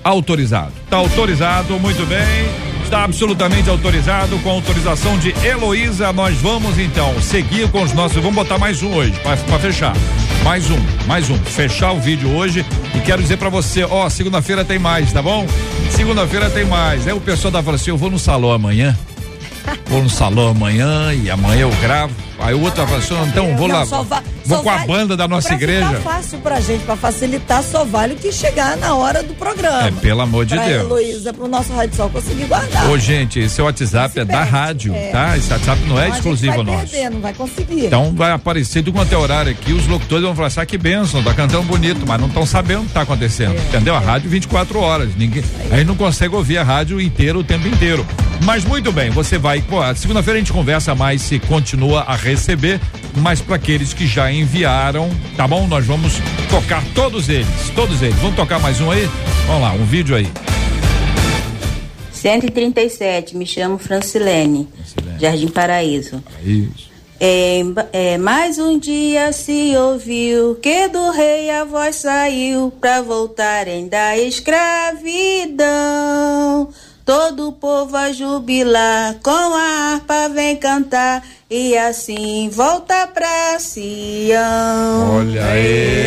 [0.05, 0.72] Autorizado.
[0.84, 2.20] Está autorizado, muito bem.
[2.84, 4.38] Está absolutamente autorizado.
[4.40, 8.18] Com autorização de Heloísa, nós vamos então seguir com os nossos.
[8.18, 9.96] Vamos botar mais um hoje, para fechar.
[10.44, 11.36] Mais um, mais um.
[11.38, 12.66] Fechar o vídeo hoje.
[12.94, 15.46] E quero dizer para você: ó, segunda-feira tem mais, tá bom?
[15.90, 17.09] Segunda-feira tem mais.
[17.09, 18.94] Aí o pessoal da fala assim: eu vou no salão amanhã.
[19.86, 22.12] Vou no salão amanhã e amanhã eu gravo.
[22.38, 23.84] Aí o outro vai falar assim, então vou Não, lá.
[23.84, 25.86] vou com a vai- banda da nossa pra igreja.
[25.88, 29.86] Ficar fácil pra gente, pra facilitar, só vale o que chegar na hora do programa.
[29.86, 30.82] É, pelo amor de pra Deus.
[30.82, 32.90] Heloísa, pro nosso Rádio Sol conseguir guardar.
[32.90, 35.10] Ô, gente, esse WhatsApp é da rádio, É.
[35.10, 35.36] tá?
[35.38, 36.90] Esse WhatsApp não é Então, a exclusivo vai nosso.
[36.90, 37.86] Perder, não vai conseguir.
[37.86, 40.76] Então vai aparecer do quanto é horário aqui, os locutores vão falar assim, ah, que
[40.76, 43.94] benção, tá cantando bonito, mas não estão sabendo o que tá acontecendo, entendeu?
[43.94, 47.66] A rádio 24 horas, ninguém, a gente não consegue ouvir a rádio inteira o tempo
[47.68, 48.04] inteiro.
[48.42, 52.80] Mas muito bem, você vai, pô, segunda-feira a gente conversa mais se continua a receber,
[53.16, 55.66] mas para aqueles que já enviaram, tá bom?
[55.66, 56.14] Nós vamos
[56.48, 58.16] tocar todos eles, todos eles.
[58.16, 59.09] Vamos tocar mais um aí?
[59.46, 60.28] Vamos lá, um vídeo aí.
[62.12, 64.66] 137, me chamo Francilene,
[65.20, 66.22] Jardim Paraíso.
[66.42, 66.94] Isso.
[67.20, 67.61] É,
[67.92, 74.18] é, mais um dia se ouviu que do rei a voz saiu pra voltarem da
[74.18, 74.98] escravidão.
[77.05, 85.18] Todo o povo a jubilar, com a harpa vem cantar e assim volta pra Sião.
[85.18, 86.07] Olha aí.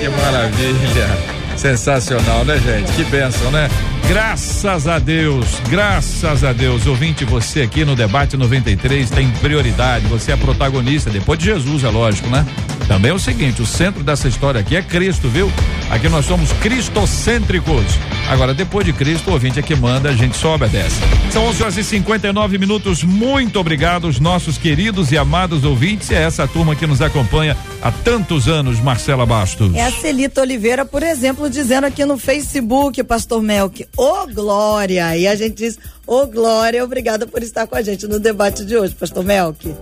[0.00, 1.34] Que maravilha.
[1.56, 2.92] Sensacional, né, gente?
[2.92, 3.68] Que bênção, né?
[4.08, 6.86] Graças a Deus, graças a Deus.
[6.86, 10.06] Ouvinte, você aqui no Debate 93 tem prioridade.
[10.08, 12.44] Você é protagonista, depois de Jesus, é lógico, né?
[12.86, 15.50] Também é o seguinte: o centro dessa história aqui é Cristo, viu?
[15.90, 17.84] Aqui nós somos cristocêntricos.
[18.28, 20.96] Agora, depois de Cristo, o ouvinte é que manda, a gente só obedece.
[21.30, 23.02] São 11 horas e 59 minutos.
[23.02, 26.10] Muito obrigado, os nossos queridos e amados ouvintes.
[26.10, 29.74] É essa turma que nos acompanha há tantos anos, Marcela Bastos.
[29.74, 35.16] É a Celita Oliveira, por exemplo, dizendo aqui no Facebook, Pastor Melk, ô Glória.
[35.16, 38.76] E a gente diz, ô Glória, obrigada por estar com a gente no debate de
[38.76, 39.74] hoje, Pastor Melk.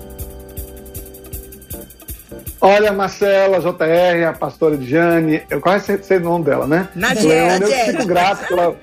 [2.64, 6.88] Olha, Marcela, JR, a pastora Diane, eu quase sei, o nome dela, né?
[6.94, 7.86] Leandro, Nadia.
[7.86, 8.76] Eu fico grato pela.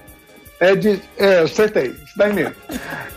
[0.60, 1.02] É de.
[1.18, 2.56] É, acertei, isso daí mesmo.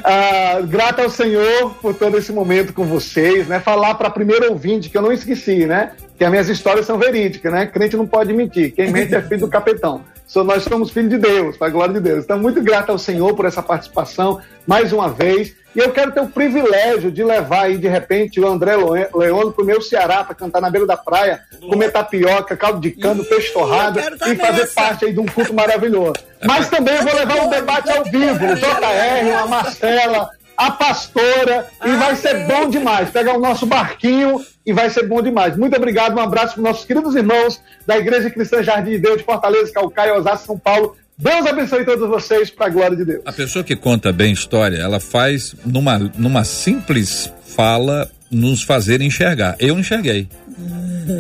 [0.04, 3.58] Ah, grato ao Senhor por todo esse momento com vocês, né?
[3.58, 5.90] Falar para primeiro ouvinte, que eu não esqueci, né?
[6.22, 7.66] Que as minhas histórias são verídicas, né?
[7.66, 8.72] Crente não pode mentir.
[8.72, 10.02] Quem mente é filho do capetão.
[10.36, 12.22] Nós somos filhos de Deus, para a glória de Deus.
[12.22, 15.52] Então, muito grato ao Senhor por essa participação, mais uma vez.
[15.74, 19.64] E eu quero ter o privilégio de levar aí, de repente, o André Leone pro
[19.64, 23.98] meu Ceará para cantar na beira da praia, comer tapioca, caldo de cano, peixe torrado
[23.98, 26.14] e fazer parte aí de um culto maravilhoso.
[26.44, 30.30] Mas também eu vou levar um debate ao vivo, o JR, a Marcela,
[30.66, 33.10] a pastora, e vai ser bom demais.
[33.10, 35.56] Pegar o nosso barquinho e vai ser bom demais.
[35.56, 39.24] Muito obrigado, um abraço para nossos queridos irmãos da Igreja Cristã Jardim de Deus de
[39.24, 40.96] Fortaleza, Calcaia, Osasco, São Paulo.
[41.18, 43.22] Deus abençoe todos vocês para a glória de Deus.
[43.24, 49.56] A pessoa que conta bem história, ela faz numa, numa simples fala nos fazer enxergar.
[49.58, 50.28] Eu enxerguei.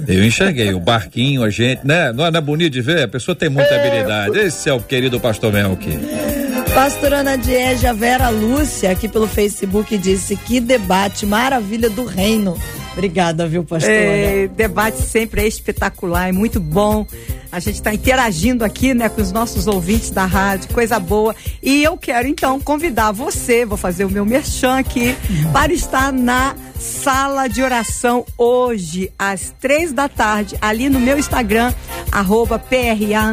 [0.06, 2.12] Eu enxerguei o barquinho, a gente, né?
[2.12, 3.02] Não é, não é bonito de ver?
[3.02, 4.38] A pessoa tem muita habilidade.
[4.38, 6.41] Esse é o querido pastor Melk.
[6.74, 12.56] Pastora Ana Dieja Vera Lúcia, aqui pelo Facebook, disse que debate, maravilha do reino.
[12.92, 13.92] Obrigada, viu, pastora?
[13.94, 17.06] É, debate sempre é espetacular, é muito bom.
[17.50, 21.36] A gente está interagindo aqui, né, com os nossos ouvintes da rádio, coisa boa.
[21.62, 25.14] E eu quero então convidar você, vou fazer o meu merchan aqui,
[25.52, 31.72] para estar na sala de oração hoje, às três da tarde, ali no meu Instagram,
[32.10, 33.32] arroba PRA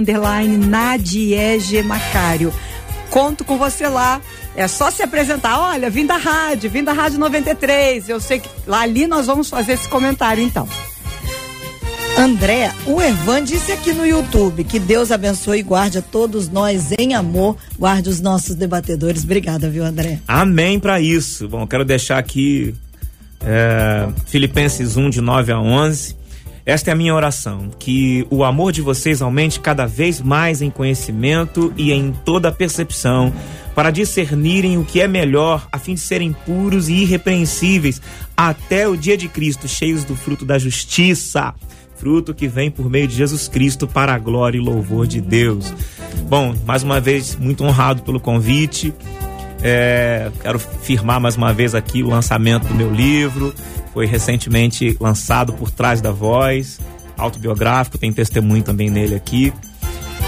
[1.86, 2.54] Macário.
[3.10, 4.22] Conto com você lá.
[4.56, 5.60] É só se apresentar.
[5.60, 8.10] Olha, vim da rádio, vim da Rádio 93.
[8.10, 10.68] Eu sei que lá ali nós vamos fazer esse comentário então.
[12.18, 16.92] André, o Ervan disse aqui no YouTube que Deus abençoe e guarde a todos nós
[17.00, 19.24] em amor, guarde os nossos debatedores.
[19.24, 20.20] Obrigada, viu, André?
[20.28, 21.48] Amém para isso.
[21.48, 22.76] Bom, quero deixar aqui
[23.40, 26.19] é, Filipenses 1, de 9 a 11.
[26.70, 30.70] Esta é a minha oração: que o amor de vocês aumente cada vez mais em
[30.70, 33.34] conhecimento e em toda percepção,
[33.74, 38.02] para discernirem o que é melhor, a fim de serem puros e irrepreensíveis
[38.38, 41.54] até o dia de Cristo, cheios do fruto da justiça
[42.00, 45.74] fruto que vem por meio de Jesus Cristo para a glória e louvor de Deus.
[46.30, 48.94] Bom, mais uma vez, muito honrado pelo convite.
[49.62, 53.54] É, quero firmar mais uma vez aqui o lançamento do meu livro.
[53.94, 56.80] Foi recentemente lançado por trás da voz,
[57.18, 59.54] autobiográfico, tem testemunho também nele aqui.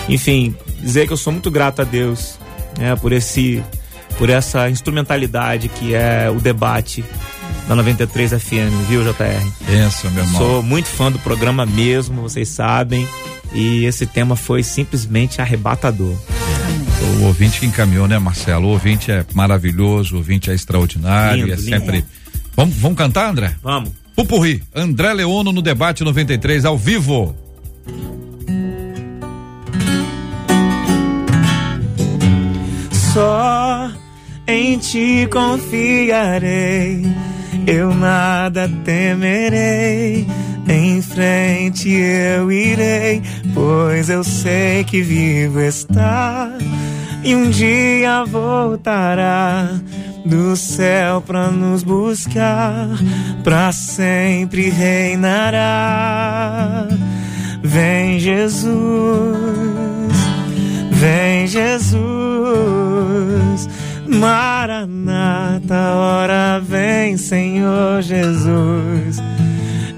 [0.09, 2.37] Enfim, dizer que eu sou muito grato a Deus
[2.77, 3.63] né, por esse
[4.17, 7.03] por essa instrumentalidade que é o debate
[7.67, 9.13] da 93 FM, viu, JR?
[9.65, 10.41] Pensa, meu irmão.
[10.41, 13.07] Sou muito fã do programa mesmo, vocês sabem.
[13.53, 16.15] E esse tema foi simplesmente arrebatador.
[17.19, 18.67] O ouvinte que encaminhou, né, Marcelo?
[18.67, 21.69] O ouvinte é maravilhoso, o ouvinte é extraordinário, Lindo, é lindo.
[21.69, 22.05] sempre.
[22.55, 23.55] Vamos, vamos cantar, André?
[23.61, 23.91] Vamos.
[24.15, 27.35] Pupurri, André Leono no debate 93 ao vivo.
[33.13, 33.91] Só
[34.47, 37.05] em ti confiarei,
[37.67, 40.25] eu nada temerei.
[40.67, 43.21] Em frente eu irei,
[43.53, 46.49] pois eu sei que vivo está
[47.23, 49.69] e um dia voltará
[50.25, 52.87] do céu pra nos buscar,
[53.43, 56.07] pra sempre reinará.
[57.63, 58.67] Vem Jesus,
[60.91, 62.09] vem Jesus,
[64.07, 69.17] Maranata, hora vem Senhor Jesus.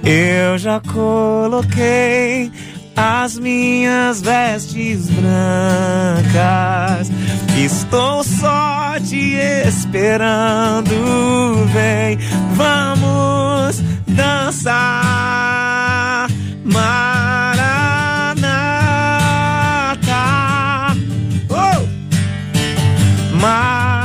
[0.03, 2.51] Eu já coloquei
[2.95, 7.09] as minhas vestes brancas.
[7.57, 9.33] Estou só te
[9.65, 11.65] esperando.
[11.71, 12.19] Vem,
[12.53, 14.83] vamos dançar.
[16.65, 16.93] Maranata.
[21.49, 21.87] Oh!
[23.39, 23.97] Maranata.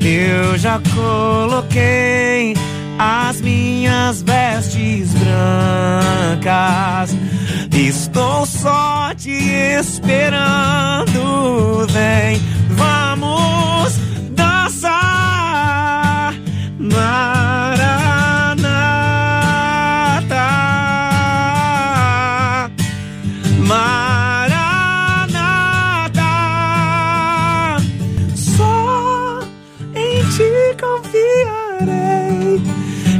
[0.00, 2.54] Eu já coloquei
[2.98, 7.14] as minhas vestes brancas.
[7.72, 9.30] Estou só te
[9.78, 11.86] esperando.
[11.88, 12.40] Vem,
[12.70, 13.94] vamos
[14.34, 16.34] dançar.
[16.78, 17.75] Maranata.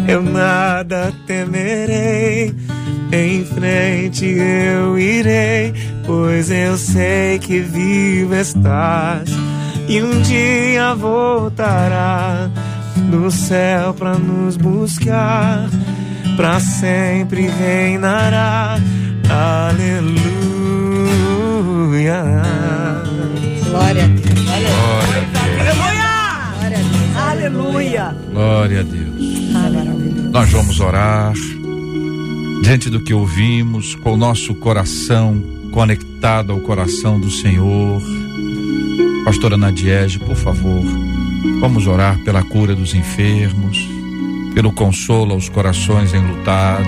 [0.08, 2.54] Eu nada temerei.
[3.12, 5.72] Em frente eu irei,
[6.04, 9.30] pois eu sei que vivo estás
[9.88, 12.50] e um dia voltará
[13.10, 15.68] do céu pra nos buscar,
[16.36, 18.76] pra sempre reinará.
[19.30, 20.24] Aleluia.
[23.70, 24.26] Glória a Deus.
[27.28, 28.14] Aleluia!
[28.32, 29.15] Glória a Deus.
[30.36, 31.32] Nós vamos orar
[32.62, 38.02] diante do que ouvimos, com o nosso coração conectado ao coração do Senhor.
[39.24, 40.84] Pastora Nadiege, por favor,
[41.58, 43.78] vamos orar pela cura dos enfermos,
[44.52, 46.86] pelo consolo aos corações enlutados.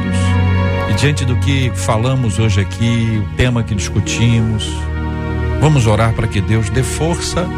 [0.90, 4.68] E diante do que falamos hoje aqui, o tema que discutimos,
[5.59, 7.49] vamos orar para que Deus dê força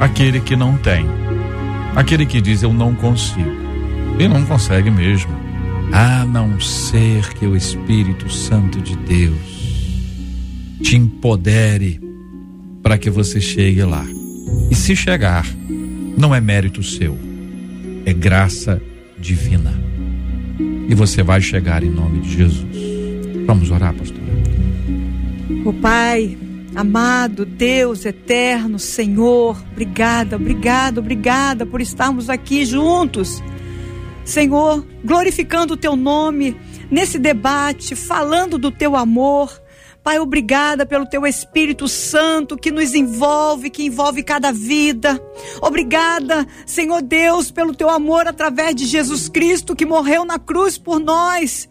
[0.00, 1.06] àquele que não tem,
[1.94, 3.61] aquele que diz eu não consigo.
[4.18, 5.32] E não consegue mesmo.
[5.92, 9.62] A não ser que o Espírito Santo de Deus
[10.82, 12.00] te empodere
[12.82, 14.04] para que você chegue lá.
[14.70, 15.46] E se chegar,
[16.16, 17.16] não é mérito seu,
[18.04, 18.80] é graça
[19.18, 19.72] divina.
[20.88, 22.66] E você vai chegar em nome de Jesus.
[23.46, 24.20] Vamos orar, pastor.
[25.64, 26.36] O Pai,
[26.74, 33.42] amado Deus eterno, Senhor, obrigada, obrigada, obrigada por estarmos aqui juntos.
[34.24, 36.56] Senhor, glorificando o teu nome
[36.90, 39.60] nesse debate, falando do teu amor.
[40.02, 45.20] Pai, obrigada pelo teu Espírito Santo que nos envolve, que envolve cada vida.
[45.60, 50.98] Obrigada, Senhor Deus, pelo teu amor através de Jesus Cristo que morreu na cruz por
[50.98, 51.68] nós.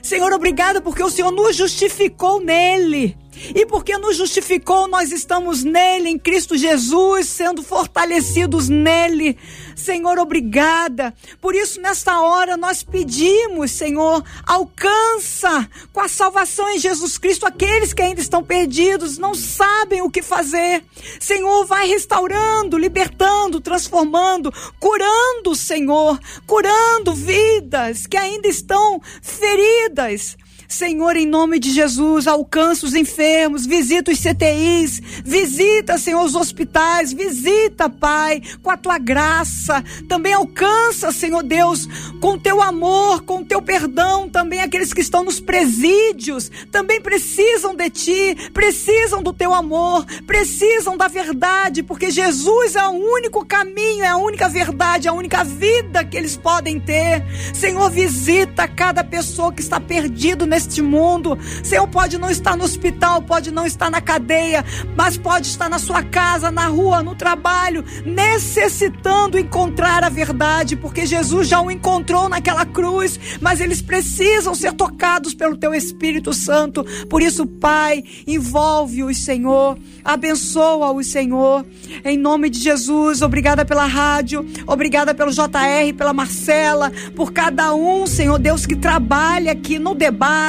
[0.00, 3.16] Senhor, obrigada porque o Senhor nos justificou nele.
[3.54, 9.38] E porque nos justificou, nós estamos nele, em Cristo Jesus, sendo fortalecidos nele.
[9.74, 11.14] Senhor, obrigada.
[11.40, 17.92] Por isso, nesta hora, nós pedimos, Senhor, alcança com a salvação em Jesus Cristo aqueles
[17.92, 20.84] que ainda estão perdidos, não sabem o que fazer.
[21.18, 30.36] Senhor, vai restaurando, libertando, transformando, curando, Senhor, curando vidas que ainda estão feridas.
[30.72, 37.12] Senhor, em nome de Jesus, alcança os enfermos, visita os CTIs, visita, Senhor, os hospitais,
[37.12, 39.84] visita, Pai, com a tua graça.
[40.08, 41.86] Também alcança, Senhor Deus,
[42.20, 47.90] com teu amor, com teu perdão, também aqueles que estão nos presídios, também precisam de
[47.90, 54.08] ti, precisam do teu amor, precisam da verdade, porque Jesus é o único caminho, é
[54.08, 57.22] a única verdade, é a única vida que eles podem ter.
[57.52, 61.36] Senhor, visita cada pessoa que está perdido nesse neste mundo.
[61.62, 64.64] Senhor, pode não estar no hospital, pode não estar na cadeia,
[64.96, 71.04] mas pode estar na sua casa, na rua, no trabalho, necessitando encontrar a verdade, porque
[71.04, 76.84] Jesus já o encontrou naquela cruz, mas eles precisam ser tocados pelo teu Espírito Santo.
[77.08, 81.66] Por isso, Pai, envolve-os, Senhor, abençoa-os, Senhor.
[82.04, 88.06] Em nome de Jesus, obrigada pela rádio, obrigada pelo JR, pela Marcela, por cada um,
[88.06, 89.94] Senhor Deus, que trabalha aqui no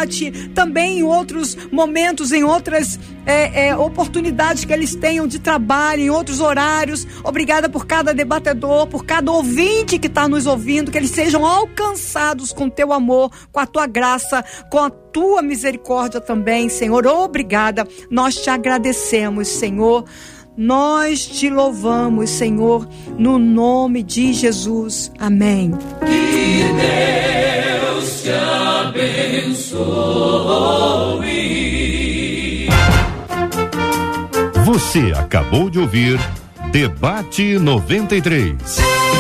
[0.03, 6.01] debate também em outros momentos, em outras é, é, oportunidades que eles tenham de trabalho,
[6.01, 7.07] em outros horários.
[7.23, 12.51] Obrigada por cada debatedor, por cada ouvinte que está nos ouvindo, que eles sejam alcançados
[12.51, 17.05] com teu amor, com a tua graça, com a tua misericórdia também, Senhor.
[17.07, 17.87] Obrigada.
[18.09, 20.05] Nós te agradecemos, Senhor.
[20.55, 22.87] Nós te louvamos, Senhor,
[23.17, 25.11] no nome de Jesus.
[25.19, 25.71] Amém.
[26.05, 26.63] Que
[27.93, 29.73] Deus te abençoe.
[34.65, 36.19] Você acabou de ouvir
[36.71, 39.12] Debate 93.